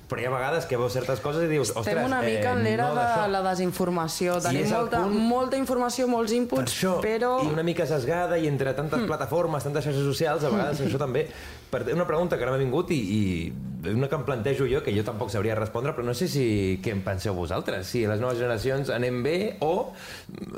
[0.09, 2.63] però hi ha vegades que veus certes coses i dius, ostres, Estem una mica en
[2.63, 4.39] l'era no de la desinformació.
[4.41, 7.43] Tenim el molta, punt- molta informació, molts Per inputs, això, però...
[7.43, 11.27] i una mica sesgada, i entre tantes plataformes, tantes xarxes socials, a vegades això també...
[11.69, 13.53] Per, una pregunta que ara m'ha vingut i, i
[13.93, 16.89] una que em plantejo jo, que jo tampoc sabria respondre, però no sé si què
[16.95, 19.91] en penseu vosaltres, si les noves generacions anem bé o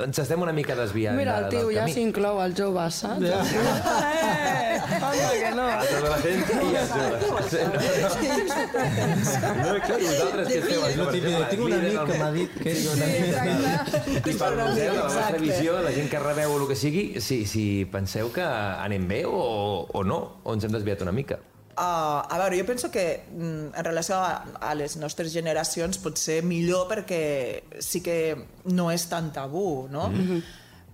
[0.05, 3.27] ens estem una mica desviant Mira, el tio ja s'inclou al jove, saps?
[3.27, 3.43] Ja.
[3.43, 5.67] Eh, anda que no.
[5.77, 7.21] Els adolescents i els joves.
[9.61, 10.51] No, clar, i vosaltres?
[10.55, 12.71] És lo Per típic, exemple, tinc un amic que m'ha dit que...
[14.31, 17.05] I per museu, de la vostra visió, la gent que rebeu o el que sigui,
[17.23, 19.41] si, si penseu que anem bé o,
[19.87, 21.39] o no, o ens hem desviat una mica.
[21.71, 26.19] Uh, a veure, jo penso que mm, en relació a, a les nostres generacions pot
[26.19, 27.21] ser millor perquè
[27.79, 28.35] sí que
[28.67, 30.09] no és tan tabú, no?
[30.09, 30.41] Mm -hmm.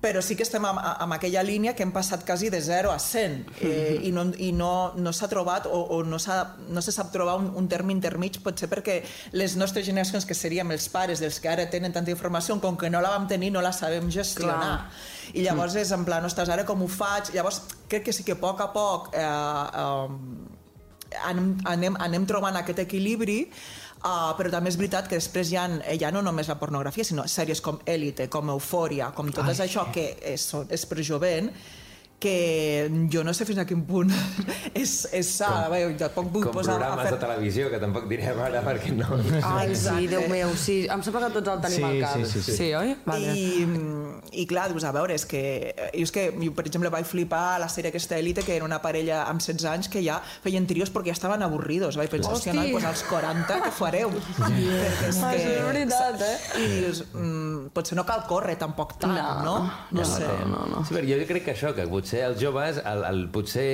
[0.07, 2.99] Però sí que estem amb, amb aquella línia que hem passat quasi de 0 a
[3.01, 7.11] 100 eh, i no, i no, no s'ha trobat o, o no, no se sap
[7.11, 9.01] trobar un, un terme intermig potser perquè
[9.35, 12.89] les nostres generacions que seríem els pares dels que ara tenen tanta informació com que
[12.89, 15.33] no la vam tenir no la sabem gestionar Clar.
[15.35, 17.33] i llavors és en plan, ostres, ara com ho faig?
[17.35, 20.55] Llavors crec que sí que a poc a poc eh, eh,
[21.27, 23.43] anem, anem, anem trobant aquest equilibri
[23.97, 25.65] Uh, però també és veritat que després hi ha,
[25.99, 29.55] ja no només la pornografia, sinó sèries com Élite, com Eufòria, com tot Ai.
[29.65, 31.49] això que és, és per jovent,
[32.19, 34.09] que jo no sé fins a quin punt
[34.73, 37.11] és, és sa, com, jo tampoc vull Com posar a programes fer...
[37.13, 39.19] de televisió, que tampoc direm ara perquè no...
[39.41, 40.07] Ai, sí, Exacte.
[40.15, 40.77] Déu meu, sí.
[40.89, 42.15] Em sembla que tots el tenim Sí, al cap.
[42.17, 42.55] sí, sí, sí.
[42.57, 42.95] sí oi?
[43.05, 43.35] Vale.
[43.37, 43.67] I,
[44.31, 45.41] I clar, dius, a veure, és que,
[45.93, 48.65] jo és que jo, per exemple, vaig flipar a la sèrie aquesta Elite, que era
[48.67, 51.97] una parella amb 16 anys que ja feien trios perquè ja estaven avorridos.
[51.99, 54.13] Vaig pensar, hòstia, noi, pues als 40 què fareu?
[54.37, 55.33] Perquè és que...
[55.37, 56.35] és veritat, eh?
[56.61, 59.57] I dius, mm, potser no cal córrer tampoc tant, no?
[59.91, 60.27] No, no sé.
[60.49, 60.83] no, no.
[60.87, 63.67] Sí, però jo crec que això, que potser els joves, el, el, potser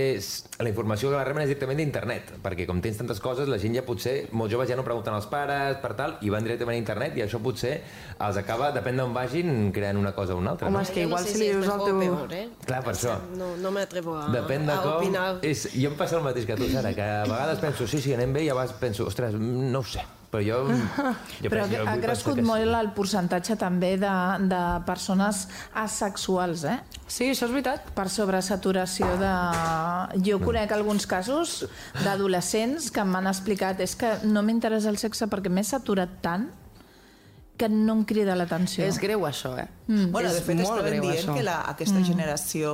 [0.59, 3.77] la informació que la reben és directament d'internet, perquè com tens tantes coses, la gent
[3.77, 6.81] ja potser, molts joves ja no pregunten als pares, per tal, i van directament a
[6.81, 7.75] internet, i això potser
[8.23, 10.67] els acaba, depèn d'on vagin, creant una cosa o una altra.
[10.67, 10.83] Home, no?
[10.83, 11.99] és que Yo no igual sé si si li dius al teu...
[11.99, 12.49] peor, ¿eh?
[12.65, 13.19] Clar, per això.
[13.37, 14.97] No, no me atrevo a, Depèn de a com...
[14.97, 15.29] opinar.
[15.45, 18.17] És, jo em passa el mateix que tu, Sara, que a vegades penso, sí, sí,
[18.17, 20.03] anem bé, i a vegades penso, ostres, mm, no ho sé.
[20.33, 20.63] Però jo...
[21.43, 22.73] jo Però penso, jo ha crescut molt sí.
[22.79, 24.13] el percentatge també de,
[24.49, 25.43] de persones
[25.77, 26.79] asexuals, eh?
[27.05, 27.91] Sí, això és veritat.
[27.93, 29.33] per sobresaturació de...
[30.25, 31.59] Jo conec alguns casos
[32.01, 36.49] d'adolescents que m'han explicat és que no m'interessa el sexe perquè m'he saturat tant
[37.57, 38.85] que no em crida l'atenció.
[38.87, 39.67] És greu, això, eh?
[39.85, 40.09] Mm.
[40.11, 41.35] Bueno, és de fet, molt estaven greu, dient això.
[41.37, 42.07] que la, aquesta mm.
[42.07, 42.73] generació,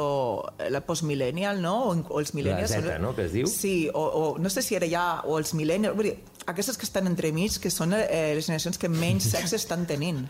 [0.72, 1.76] la postmillennial, no?
[1.90, 2.72] O, o els millennials...
[2.72, 3.50] Z, no?, que es diu.
[3.52, 5.06] Sí, o, o no sé si era ja...
[5.28, 5.98] O els millennials...
[6.00, 6.16] Vull dir,
[6.50, 10.24] aquestes que estan entremig, que són eh, les generacions que menys sexe estan tenint.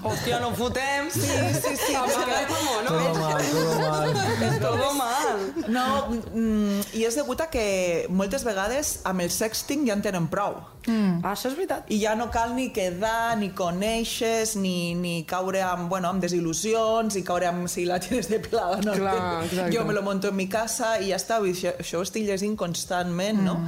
[0.00, 1.10] Hòstia, no fotem!
[1.12, 1.92] Sí, sí, sí.
[1.92, 2.88] és que, Vámonos.
[2.88, 4.16] Todo mal, todo mal.
[4.48, 5.44] És todo mal.
[5.68, 5.86] no,
[6.32, 7.68] mm, i és degut a que
[8.08, 10.58] moltes vegades amb el sexting ja en tenen prou.
[10.88, 11.20] Mm.
[11.22, 11.88] Ah, això és veritat.
[11.92, 17.18] I ja no cal ni quedar, ni conèixer, ni, ni caure amb, bueno, amb desil·lusions,
[17.20, 18.96] i caure amb si la tienes depilada, no?
[18.98, 19.70] Clar, exacte.
[19.76, 22.26] Jo me lo monto en mi casa i ja està, dir, això, això ho estic
[22.28, 23.60] llegint constantment, no?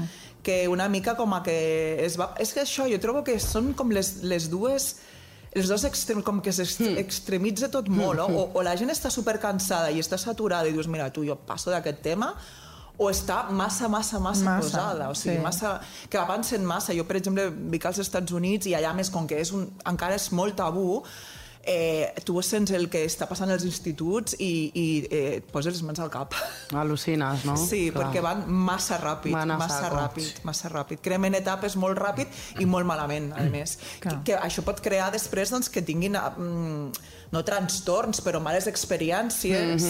[0.43, 1.61] Que una mica com a que
[2.01, 2.33] es va...
[2.41, 4.95] És que això, jo trobo que són com les, les dues
[5.51, 8.27] els dos extrems, com que s'extremitza tot molt, no?
[8.31, 11.35] o, o la gent està super cansada i està saturada i dius, mira, tu, jo
[11.47, 12.31] passo d'aquest tema,
[13.01, 15.43] o està massa, massa, massa, Massa, posada, o sigui, sí.
[15.43, 15.75] massa,
[16.13, 16.93] que avancen massa.
[16.97, 20.19] Jo, per exemple, vic als Estats Units i allà més, com que és un, encara
[20.21, 21.01] és molt tabú,
[21.63, 25.83] eh, tu sents el que està passant als instituts i, i eh, et poses les
[25.87, 26.35] mans al cap.
[26.73, 27.57] Al·lucines, no?
[27.61, 28.07] Sí, Clar.
[28.07, 29.97] perquè van massa ràpid, Van massa saco.
[29.97, 31.03] ràpid, massa ràpid.
[31.05, 33.77] Cremen etapes molt ràpid i molt malament, a més.
[34.01, 36.93] Que, que això pot crear després doncs, que tinguin mm,
[37.31, 39.85] no trastorns, però males experiències,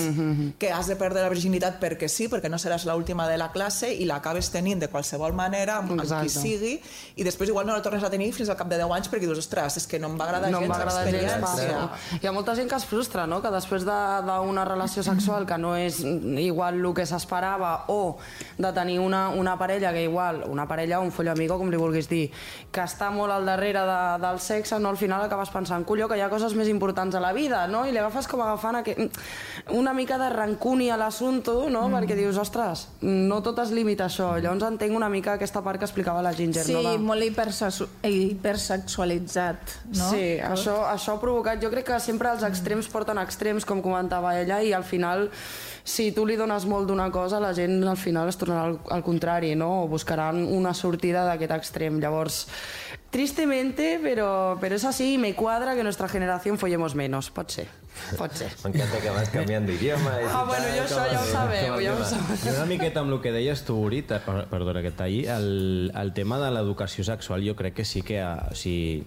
[0.58, 3.88] que has de perdre la virginitat perquè sí, perquè no seràs l'última de la classe
[3.94, 6.34] i l'acabes tenint de qualsevol manera, amb, amb qui Exacte.
[6.42, 6.74] sigui,
[7.16, 9.24] i després igual no la tornes a tenir fins al cap de 10 anys perquè
[9.24, 11.38] dius, ostres, és que no em va agradar no gens l'experiència.
[11.66, 12.18] Passo.
[12.22, 13.40] Hi ha molta gent que es frustra, no?
[13.42, 18.16] que després de- d'una relació sexual que no és igual el que s'esperava o
[18.58, 21.76] de tenir una, una parella que igual, una parella o un foll amigo, com li
[21.76, 22.30] vulguis dir,
[22.70, 24.88] que està molt al darrere de, del sexe, no?
[24.90, 27.84] al final acabes pensant, colló, que hi ha coses més importants a la vida, no?
[27.86, 29.18] i li agafes com agafant aquest,
[29.70, 31.88] una mica de rancuni a l'assumpte, no?
[31.88, 31.94] Mm.
[31.94, 34.30] perquè dius, ostres, no tot es limita a això.
[34.40, 36.82] Llavors entenc una mica aquesta part que explicava la Ginger, Sí, no?
[36.82, 36.98] De...
[36.98, 40.10] molt hipersexu hipersexualitzat, no?
[40.10, 41.20] Sí, això, això ha
[41.50, 41.62] provocat...
[41.62, 45.28] Jo crec que sempre els extrems porten extrems, com comentava ella, i al final,
[45.84, 49.02] si tu li dones molt d'una cosa, la gent al final es tornarà al, al
[49.02, 49.84] contrari, no?
[49.84, 52.00] O buscaran una sortida d'aquest extrem.
[52.00, 52.46] Llavors,
[53.10, 57.30] tristemente, pero, pero es así, y me cuadra que nuestra generación follemos menos.
[57.30, 57.66] Pot ser,
[58.16, 58.52] pot ser.
[58.64, 60.14] M'encanta que vas canviant d'idioma.
[60.30, 62.38] Ah, bueno, jo això ja ho sabeu, ja ho sabeu.
[62.46, 66.38] I una miqueta amb el que deies tu, per- perdona que talli, el, el tema
[66.38, 69.02] de l'educació sexual jo crec que sí que o sigui,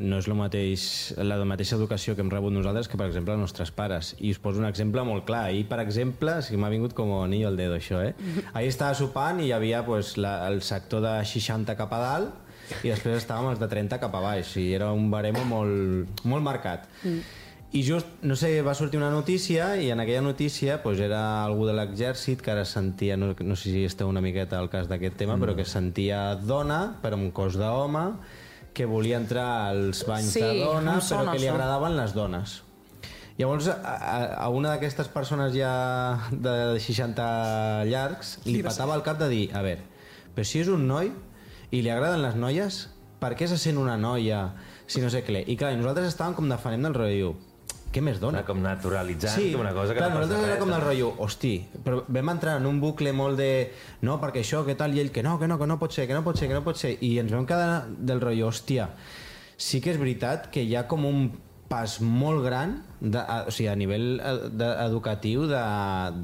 [0.00, 0.82] no és el mateix,
[1.18, 4.14] la mateixa educació que hem rebut nosaltres que, per exemple, els nostres pares.
[4.18, 5.46] I us poso un exemple molt clar.
[5.50, 8.14] Ahir, per exemple, que m'ha vingut com a anillo al dedo, això, eh?
[8.54, 12.44] Ahir estava sopant i hi havia pues, la, el sector de 60 cap a dalt
[12.84, 16.44] i després estàvem els de 30 cap a baix i era un baremo molt, molt
[16.44, 16.88] marcat.
[17.68, 21.66] I just, no sé, va sortir una notícia i en aquella notícia pues, era algú
[21.68, 25.18] de l'exèrcit que ara sentia, no, no sé si esteu una miqueta al cas d'aquest
[25.20, 25.44] tema, mm.
[25.44, 28.06] però que sentia dona, però amb cos d'home,
[28.74, 32.14] que volia entrar als banys Sí, de dona, em però sona que li agradaven les
[32.16, 32.62] dones.
[33.38, 33.94] Llavors, a,
[34.34, 35.72] a, una d'aquestes persones ja
[36.32, 37.26] de 60
[37.86, 39.84] llargs li patava el cap de dir, a veure,
[40.34, 41.12] però si és un noi
[41.70, 42.80] i li agraden les noies,
[43.22, 44.48] per què se sent una noia
[44.88, 45.44] si no sé què?
[45.44, 47.34] I clar, nosaltres estàvem com defenent del rotllo,
[47.92, 48.42] què més dona?
[48.46, 51.52] Com naturalitzant Sí, una cosa que clar, no passa nosaltres era com del rotllo, hosti,
[51.84, 53.50] però vam entrar en un bucle molt de
[54.04, 56.06] no, perquè això, què tal, i ell que no, que no, que no pot ser,
[56.10, 58.90] que no pot ser, que no pot ser, i ens vam quedar del rotllo, hòstia,
[59.56, 61.30] sí que és veritat que hi ha com un
[61.68, 65.58] pas molt gran de, a, o sigui, a nivell eh, de, educatiu de,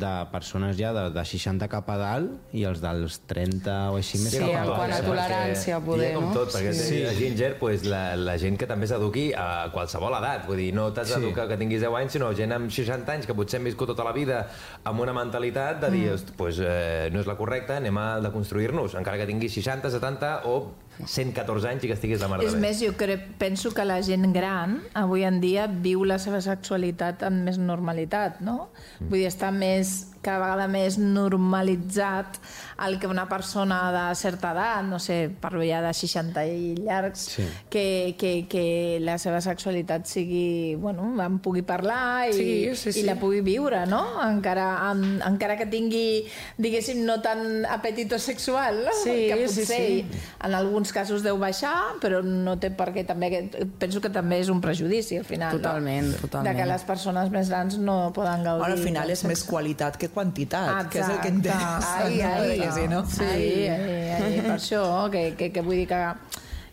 [0.00, 4.18] de persones ja de, de 60 cap a dalt i els dels 30 o així
[4.22, 5.04] més Sí, cap a quant a baix.
[5.06, 6.32] tolerància, Perquè poder, ha com no?
[6.34, 6.86] tot, perquè Sí.
[6.88, 7.02] sí.
[7.06, 10.48] a Ginger, pues, la, la gent que també s'eduqui a qualsevol edat.
[10.48, 11.20] Vull dir, no t'has Sí.
[11.20, 14.02] d'educar que tinguis 10 anys, sinó gent amb 60 anys que potser han viscut tota
[14.08, 14.46] la vida
[14.82, 16.34] amb una mentalitat de dir, mm.
[16.40, 20.72] pues, eh, no és la correcta, anem a deconstruir-nos, encara que tinguis 60, 70 o
[21.02, 24.00] 114 anys i que estiguis de mar de És més, jo crec, penso que la
[24.06, 28.68] gent gran avui en dia viu la seva sexualitat amb més normalitat, no?
[29.00, 29.10] Mm.
[29.10, 32.38] Vull dir, està més, cada vegada més normalitzat
[32.86, 37.28] el que una persona de certa edat, no sé, parlo ja de 60 i llargs,
[37.34, 37.44] Sí.
[37.70, 43.00] que, que, que la seva sexualitat sigui, bueno, en pugui parlar i, Sí, sí, sí.
[43.00, 44.02] i la pugui viure, no?
[44.24, 46.24] Encara, en, encara que tingui,
[46.58, 48.96] diguéssim, no tan apetito sexual, no?
[49.04, 50.06] Sí, que sí, potser sí.
[50.44, 53.30] en alguns casos deu baixar, però no té per què també...
[53.78, 55.54] Penso que també és un prejudici, al final.
[55.60, 56.20] Totalment, no?
[56.26, 56.50] totalment.
[56.50, 58.64] De que les persones més grans no poden gaudir...
[58.64, 61.36] Bueno, al final és més qualitat que quantitat, que és el que Exacte.
[61.36, 61.94] interessa.
[62.06, 62.32] Ai, no?
[62.32, 63.04] ai, Perquè si no...
[63.10, 66.02] Sí, ai, ai, ai, per això, que, que, que vull dir que,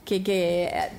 [0.06, 0.90] que, que eh,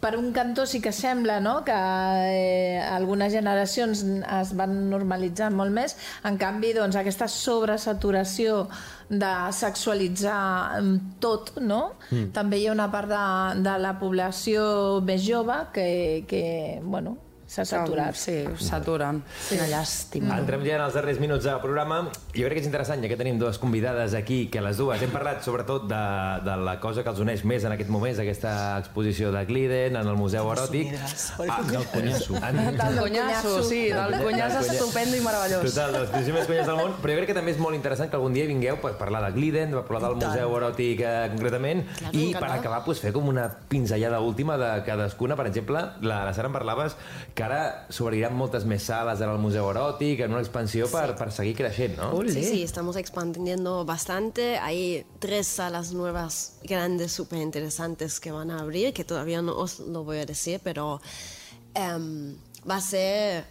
[0.00, 1.60] per un cantó sí que sembla no?
[1.64, 4.02] que eh, algunes generacions
[4.40, 8.64] es van normalitzar molt més, en canvi doncs, aquesta sobresaturació
[9.10, 11.96] de sexualitzar mm, tot, no?
[12.10, 12.30] Mm.
[12.36, 13.24] també hi ha una part de,
[13.66, 14.62] de la població
[15.04, 15.90] més jove que,
[16.30, 16.44] que
[16.82, 17.18] bueno,
[17.50, 18.14] s'ha saturat.
[18.14, 19.20] Sí, s'aturen.
[19.48, 20.36] Quina llàstima.
[20.38, 22.04] Entrem ja en els darrers minuts del programa.
[22.30, 25.10] Jo crec que és interessant, ja que tenim dues convidades aquí, que les dues hem
[25.10, 26.02] parlat sobretot de,
[26.46, 30.06] de la cosa que els uneix més en aquest moment, aquesta exposició de Gliden, en
[30.06, 30.94] el Museu Eròtic.
[31.48, 32.36] Ah, Del conyasso.
[32.36, 35.64] En, Del conyasso, sí, del conyasso estupendo i meravellós.
[35.66, 38.10] Total, dels exposicions més conyes del món, però jo crec que també és molt interessant
[38.12, 41.82] que algun dia vingueu per parlar de Gliden, per parlar del Museu Eròtic eh, concretament,
[41.98, 45.36] Claro, i per acabar pues, fer com una pinzellada última de cadascuna.
[45.40, 46.96] Per exemple, la, la Sara en parlaves
[47.40, 51.30] que ara s'obriran moltes més sales en el Museu Eròtic, en una expansió per, per
[51.32, 52.10] seguir creixent, no?
[52.28, 54.58] Sí, sí, estamos expandiendo bastante.
[54.58, 59.78] Hay tres salas nuevas grandes, súper interesantes que van a abrir, que todavía no os
[59.80, 61.00] lo voy a decir, pero
[61.72, 62.36] em,
[62.68, 63.46] va a ser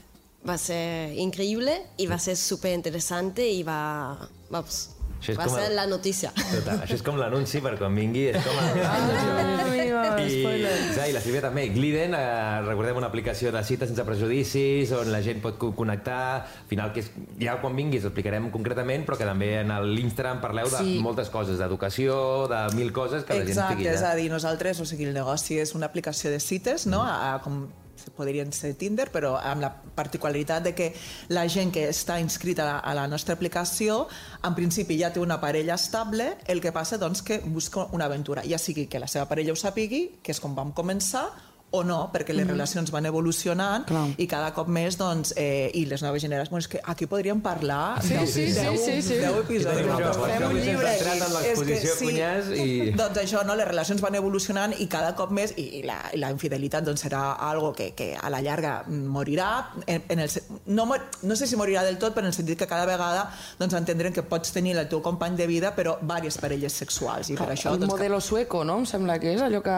[0.47, 5.37] va a ser increíble y va a ser súper interesante y va, vamos, Això és
[5.37, 6.31] Va com ser el- la notícia.
[6.31, 8.55] Total, això és com l'anunci per quan vingui, és com...
[8.55, 9.89] El...
[9.99, 10.71] Ah, I, spoiler.
[10.95, 11.65] ja, I la Sílvia també.
[11.73, 16.19] Gliden, eh, recordem una aplicació de cites sense prejudicis, on la gent pot co- connectar,
[16.45, 20.39] al final, que és, ja quan vinguis ho explicarem concretament, però que també en l'Instagram
[20.41, 20.99] parleu de Sí.
[21.03, 24.79] moltes coses, d'educació, de mil coses que la gent Exacte, estigui és a dir, nosaltres,
[24.79, 27.03] o sigui, el negoci és una aplicació de cites, no?
[27.03, 27.67] A, a, com
[28.15, 30.89] podrien ser Tinder, però amb la particularitat de que
[31.33, 34.07] la gent que està inscrita a la, nostra aplicació,
[34.45, 38.45] en principi ja té una parella estable, el que passa doncs que busca una aventura,
[38.47, 41.27] ja sigui que la seva parella ho sapigui, que és com vam començar,
[41.71, 44.07] o no, perquè les relacions van evolucionant Clar.
[44.17, 47.41] i cada cop més, doncs, eh, i les noves generacions, bueno, és que aquí podríem
[47.41, 49.15] parlar Sí, deu- sí, sí, deu- sí, sí.
[49.21, 49.85] deu episodis.
[49.85, 50.95] Fem un llibre.
[50.99, 53.55] en l'exposició Cunyàs i- Doncs això, no?
[53.55, 57.03] les relacions van evolucionant i cada cop més, i, i, la, i la infidelitat doncs,
[57.05, 60.29] serà algo que, que a la llarga morirà, en, en el,
[60.67, 63.29] no, mor- no sé si morirà del tot, però en el sentit que cada vegada
[63.59, 67.35] doncs, entendrem que pots tenir el teu company de vida, però diverses parelles sexuals, i
[67.37, 67.73] per això...
[67.73, 68.79] el Doncs, modelo sueco, no?
[68.79, 69.77] Em sembla que és allò que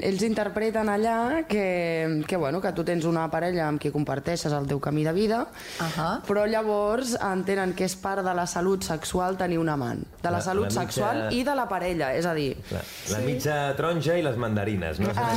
[0.00, 1.16] ells interpreten allà
[1.48, 5.12] que, que, bueno, que tu tens una parella amb qui comparteixes el teu camí de
[5.12, 5.46] vida,
[5.80, 6.20] Ahà.
[6.26, 10.02] però llavors entenen que és part de la salut sexual tenir un amant.
[10.22, 12.56] De la, La- salut la mitja- sexual i de la parella, és a dir...
[12.70, 12.80] La,
[13.12, 15.10] la mitja taronja i les mandarines, no?
[15.16, 15.30] Ah,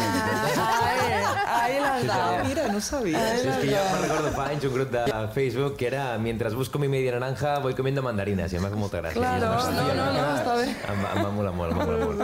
[1.64, 2.16] ahí, ahí las Sí, da.
[2.40, 3.20] Ah, mira, no sabia.
[3.20, 5.02] Sí, és que jo me'n recordo fa anys un grup de
[5.34, 8.80] Facebook que era Mientras busco mi media naranja voy comiendo mandarinas i em va fer
[8.80, 9.20] molta gràcia.
[9.20, 10.68] Claro, no, no, no, que està bé.
[10.70, 12.22] Em, va- em va molar molt, em va molar molt.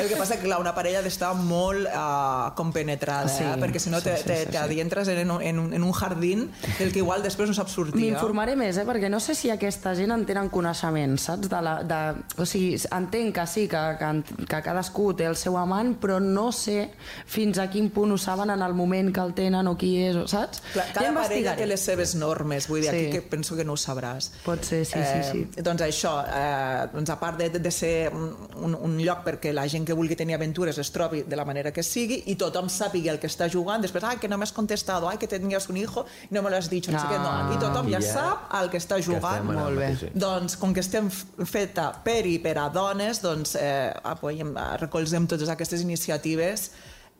[0.00, 3.54] El que passa és que clar, una parella ha d'estar molt uh, compenetrada, Sí, eh?
[3.60, 4.80] perquè si no sí, te, sí, sí, sí.
[5.20, 8.02] en, un- en, un, en un jardín del que igual després no saps sortir.
[8.02, 8.10] eh?
[8.10, 8.84] M'informaré més, eh?
[8.86, 11.48] perquè no sé si aquesta gent en tenen coneixement, saps?
[11.48, 12.00] De la, de,
[12.42, 16.50] o sigui, entenc que sí, que, que, que cadascú té el seu amant, però no
[16.52, 16.90] sé
[17.26, 20.16] fins a quin punt ho saben en el moment que el tenen o qui és,
[20.16, 20.62] o- saps?
[20.72, 21.56] Clar, Ja cada parella investigaré.
[21.62, 22.96] té les seves normes, vull dir, Sí.
[22.96, 24.30] aquí que penso que no ho sabràs.
[24.44, 25.46] Pot ser, sí, sí, sí.
[25.56, 29.66] Eh, doncs això, eh, doncs a part de, de ser un, un lloc perquè la
[29.68, 32.95] gent que vulgui tenir aventures es trobi de la manera que sigui i tothom sàpiga
[33.08, 36.06] el que està jugant, després, ai, que no m'has contestat, ai, que tenies un hijo
[36.30, 38.12] i no me l'has dit, no sé què, no, aquí tothom ja Ja.
[38.12, 39.44] sap el que està Que jugant.
[39.50, 39.90] el Molt bé.
[39.92, 40.12] mateix.
[40.14, 45.48] Doncs, com que estem feta per i per a dones, doncs eh, apoyem, recolzem totes
[45.52, 46.70] aquestes iniciatives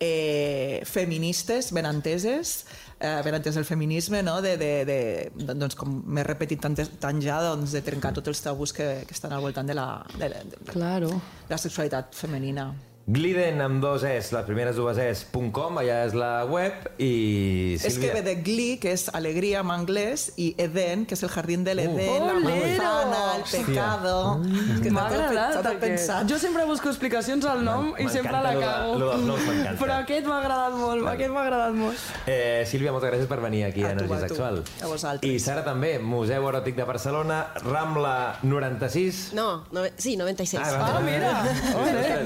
[0.01, 2.67] eh, feministes, ben enteses,
[3.01, 4.43] eh, ben entès el feminisme, no?
[4.43, 8.43] de, de, de, doncs, com m'he repetit tant, tant ja, doncs, de trencar tots els
[8.45, 11.11] tabús que, que estan al voltant de la, de, la- de, Claro.
[11.49, 12.75] la sexualitat femenina.
[13.07, 17.77] Gliden amb dos es, les primeres dues es, punt .com, allà és la web, i
[17.77, 18.15] És que Sílvia...
[18.17, 21.77] ve de glee, que és alegria en anglès, i Eden, que és el jardín de
[21.79, 22.41] l'Eden, la Olero!
[22.43, 24.17] manzana, el pecado...
[24.75, 25.79] És que M'ha agradat aquest.
[25.85, 26.27] pensat.
[26.33, 28.99] Jo sempre busco explicacions al nom i sempre la lo de- cago.
[28.99, 29.77] lo noms m'encanta.
[29.85, 32.11] Però aquest m'ha agradat molt, aquest m'ha agradat molt.
[32.27, 34.27] Eh, Sílvia, moltes gràcies per venir aquí a, A tu, Energia a.
[34.27, 34.61] Sexual.
[34.83, 35.31] A vosaltres.
[35.31, 39.31] I Sara també, Museu Eròtic de Barcelona, Rambla 96.
[39.39, 40.59] No, no sí, 96.
[40.75, 41.37] Ah, mira!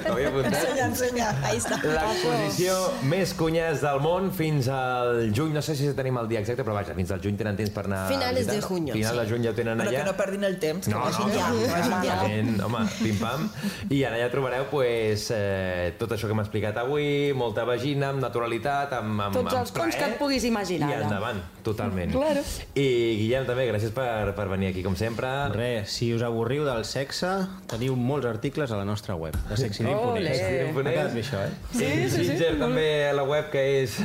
[0.09, 0.69] T'ho havia apuntat.
[0.71, 1.29] Ensenya, ensenya.
[1.47, 1.77] Ahí está.
[1.83, 2.75] L'exposició
[3.11, 6.75] més cunyàs del món fins al juny, no sé si tenim el dia exacte, però
[6.77, 9.33] vaja, fins al juny tenen temps per anar Finales de junio, Final de sí.
[9.33, 10.03] juny ja ho tenen Però allà.
[10.05, 11.49] que no perdin el temps, que No, vagin no, ja.
[11.49, 11.79] no, vagin ja.
[11.81, 13.49] exactament, home, pim-pam.
[13.91, 18.23] I en allà trobareu pues, eh, tot això que hem explicat avui, molta vagina, amb
[18.25, 22.13] naturalitat, amb, amb, Tots amb els cons que et puguis imaginar, I endavant, totalment.
[22.15, 22.43] Claro.
[22.75, 22.87] I
[23.21, 25.29] Guillem, també, gràcies per, per venir aquí, com sempre.
[25.55, 27.31] Res, si us avorriu del sexe,
[27.71, 30.41] teniu molts articles a la nostra web, de sexydream.es.
[30.61, 30.85] Sexydream.es.
[30.85, 31.53] M'ha quedat bé això, eh?
[31.73, 32.27] Sí, sí, sí.
[32.31, 33.97] Ginger, també a la web que és...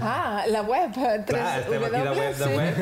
[0.00, 0.92] Ah, la web.
[1.26, 2.74] Clar, estem aquí de web de web.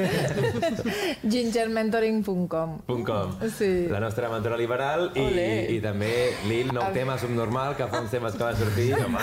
[1.35, 3.33] Gingermentoring.com .com.
[3.57, 3.87] Sí.
[3.91, 5.47] La nostra mentora liberal i, Olé.
[5.75, 6.11] i també
[6.49, 8.89] l'IL, nou tema subnormal, que fa uns temes que va sortir.
[9.05, 9.19] Home,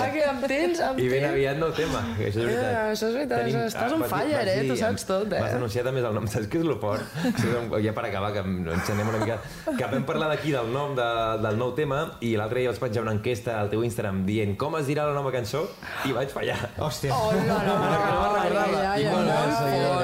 [0.00, 1.30] Ah, que em tens, em I ben tens.
[1.32, 2.70] aviat nou tema, que això és veritat.
[2.70, 4.64] Eh, això és veritat, estàs on fire, eh?
[4.68, 5.40] Tu saps tot, eh?
[5.42, 7.04] Vas anunciar també el nom, saps què és el fort?
[7.40, 7.48] Sí,
[7.84, 9.36] ja per acabar, que ens anem una mica...
[9.76, 11.06] Que vam parlar d'aquí del nom de,
[11.44, 14.76] del nou tema i l'altre dia vaig penjar una enquesta al teu Instagram dient com
[14.78, 15.66] es dirà la nova cançó
[16.08, 16.56] i vaig fallar.
[16.78, 17.12] Hòstia.
[17.16, 17.35] Hola,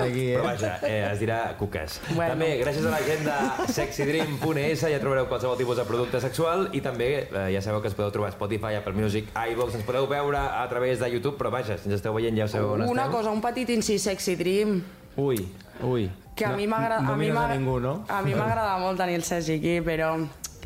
[0.02, 0.46] aquí, Però eh?
[0.46, 2.00] vaja, eh, es dirà cuques.
[2.14, 2.32] Bueno.
[2.34, 6.80] També, gràcies a la gent de sexydream.es ja trobareu qualsevol tipus de producte sexual i
[6.84, 10.06] també eh, ja sabeu que ens podeu trobar a Spotify, Apple Music, iVoox, ens podeu
[10.10, 13.06] veure a través de YouTube, però vaja, si ens esteu veient ja sabeu on Una
[13.06, 13.12] estem.
[13.16, 14.82] cosa, un petit incís sexy dream.
[15.16, 15.38] Ui,
[15.82, 16.10] ui.
[16.34, 17.02] Que a No- mi m'agrada...
[17.02, 18.04] No a mi mires a m'agrada- ningú, no?
[18.08, 20.14] A mi m'agrada molt tenir el Sergi aquí, però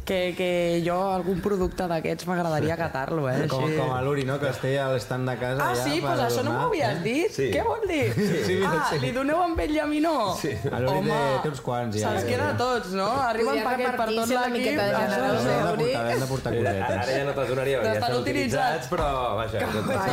[0.07, 0.51] que, que
[0.87, 3.45] jo algun producte d'aquests m'agradaria catar-lo, eh?
[3.51, 3.77] Com, sí.
[3.77, 4.39] com a l'Uri, no?
[4.41, 5.67] Que es a l'estand de casa.
[5.67, 5.99] Ah, ja sí?
[5.99, 6.53] Doncs pues això donar.
[6.53, 7.03] no m'ho havies eh?
[7.05, 7.35] dit?
[7.35, 7.49] Sí.
[7.53, 8.07] Què vol dir?
[8.15, 8.43] Sí.
[8.47, 8.59] sí.
[8.67, 10.17] Ah, li doneu amb ell i a mi no?
[10.41, 10.53] Sí.
[10.71, 12.15] A l'Uri té, té uns quants, ja.
[12.15, 13.09] Se'ls queda a tots, no?
[13.27, 14.81] Arriba un paquet per tot l'equip.
[14.87, 16.07] Això.
[16.07, 16.97] Hem de portar cosetes.
[17.03, 19.11] Ara ja no te'ls donaria, ja estan utilitzats, però
[19.43, 19.67] vaja.
[19.67, 20.07] Els has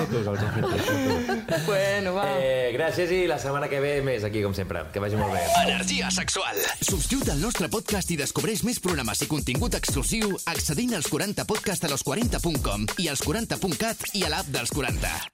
[0.00, 1.64] fet els has fet.
[1.66, 2.26] Bueno, va.
[2.40, 4.86] Eh, gràcies i la setmana que ve més aquí, com sempre.
[4.94, 5.44] Que vagi molt bé.
[5.66, 6.60] Energia sexual.
[6.80, 13.10] Subscriu-te al nostre podcast i descobreix més programes i contingut exclusiu accedint als 40podcastalos40.com i
[13.10, 15.32] als 40.cat i a l'app dels 40.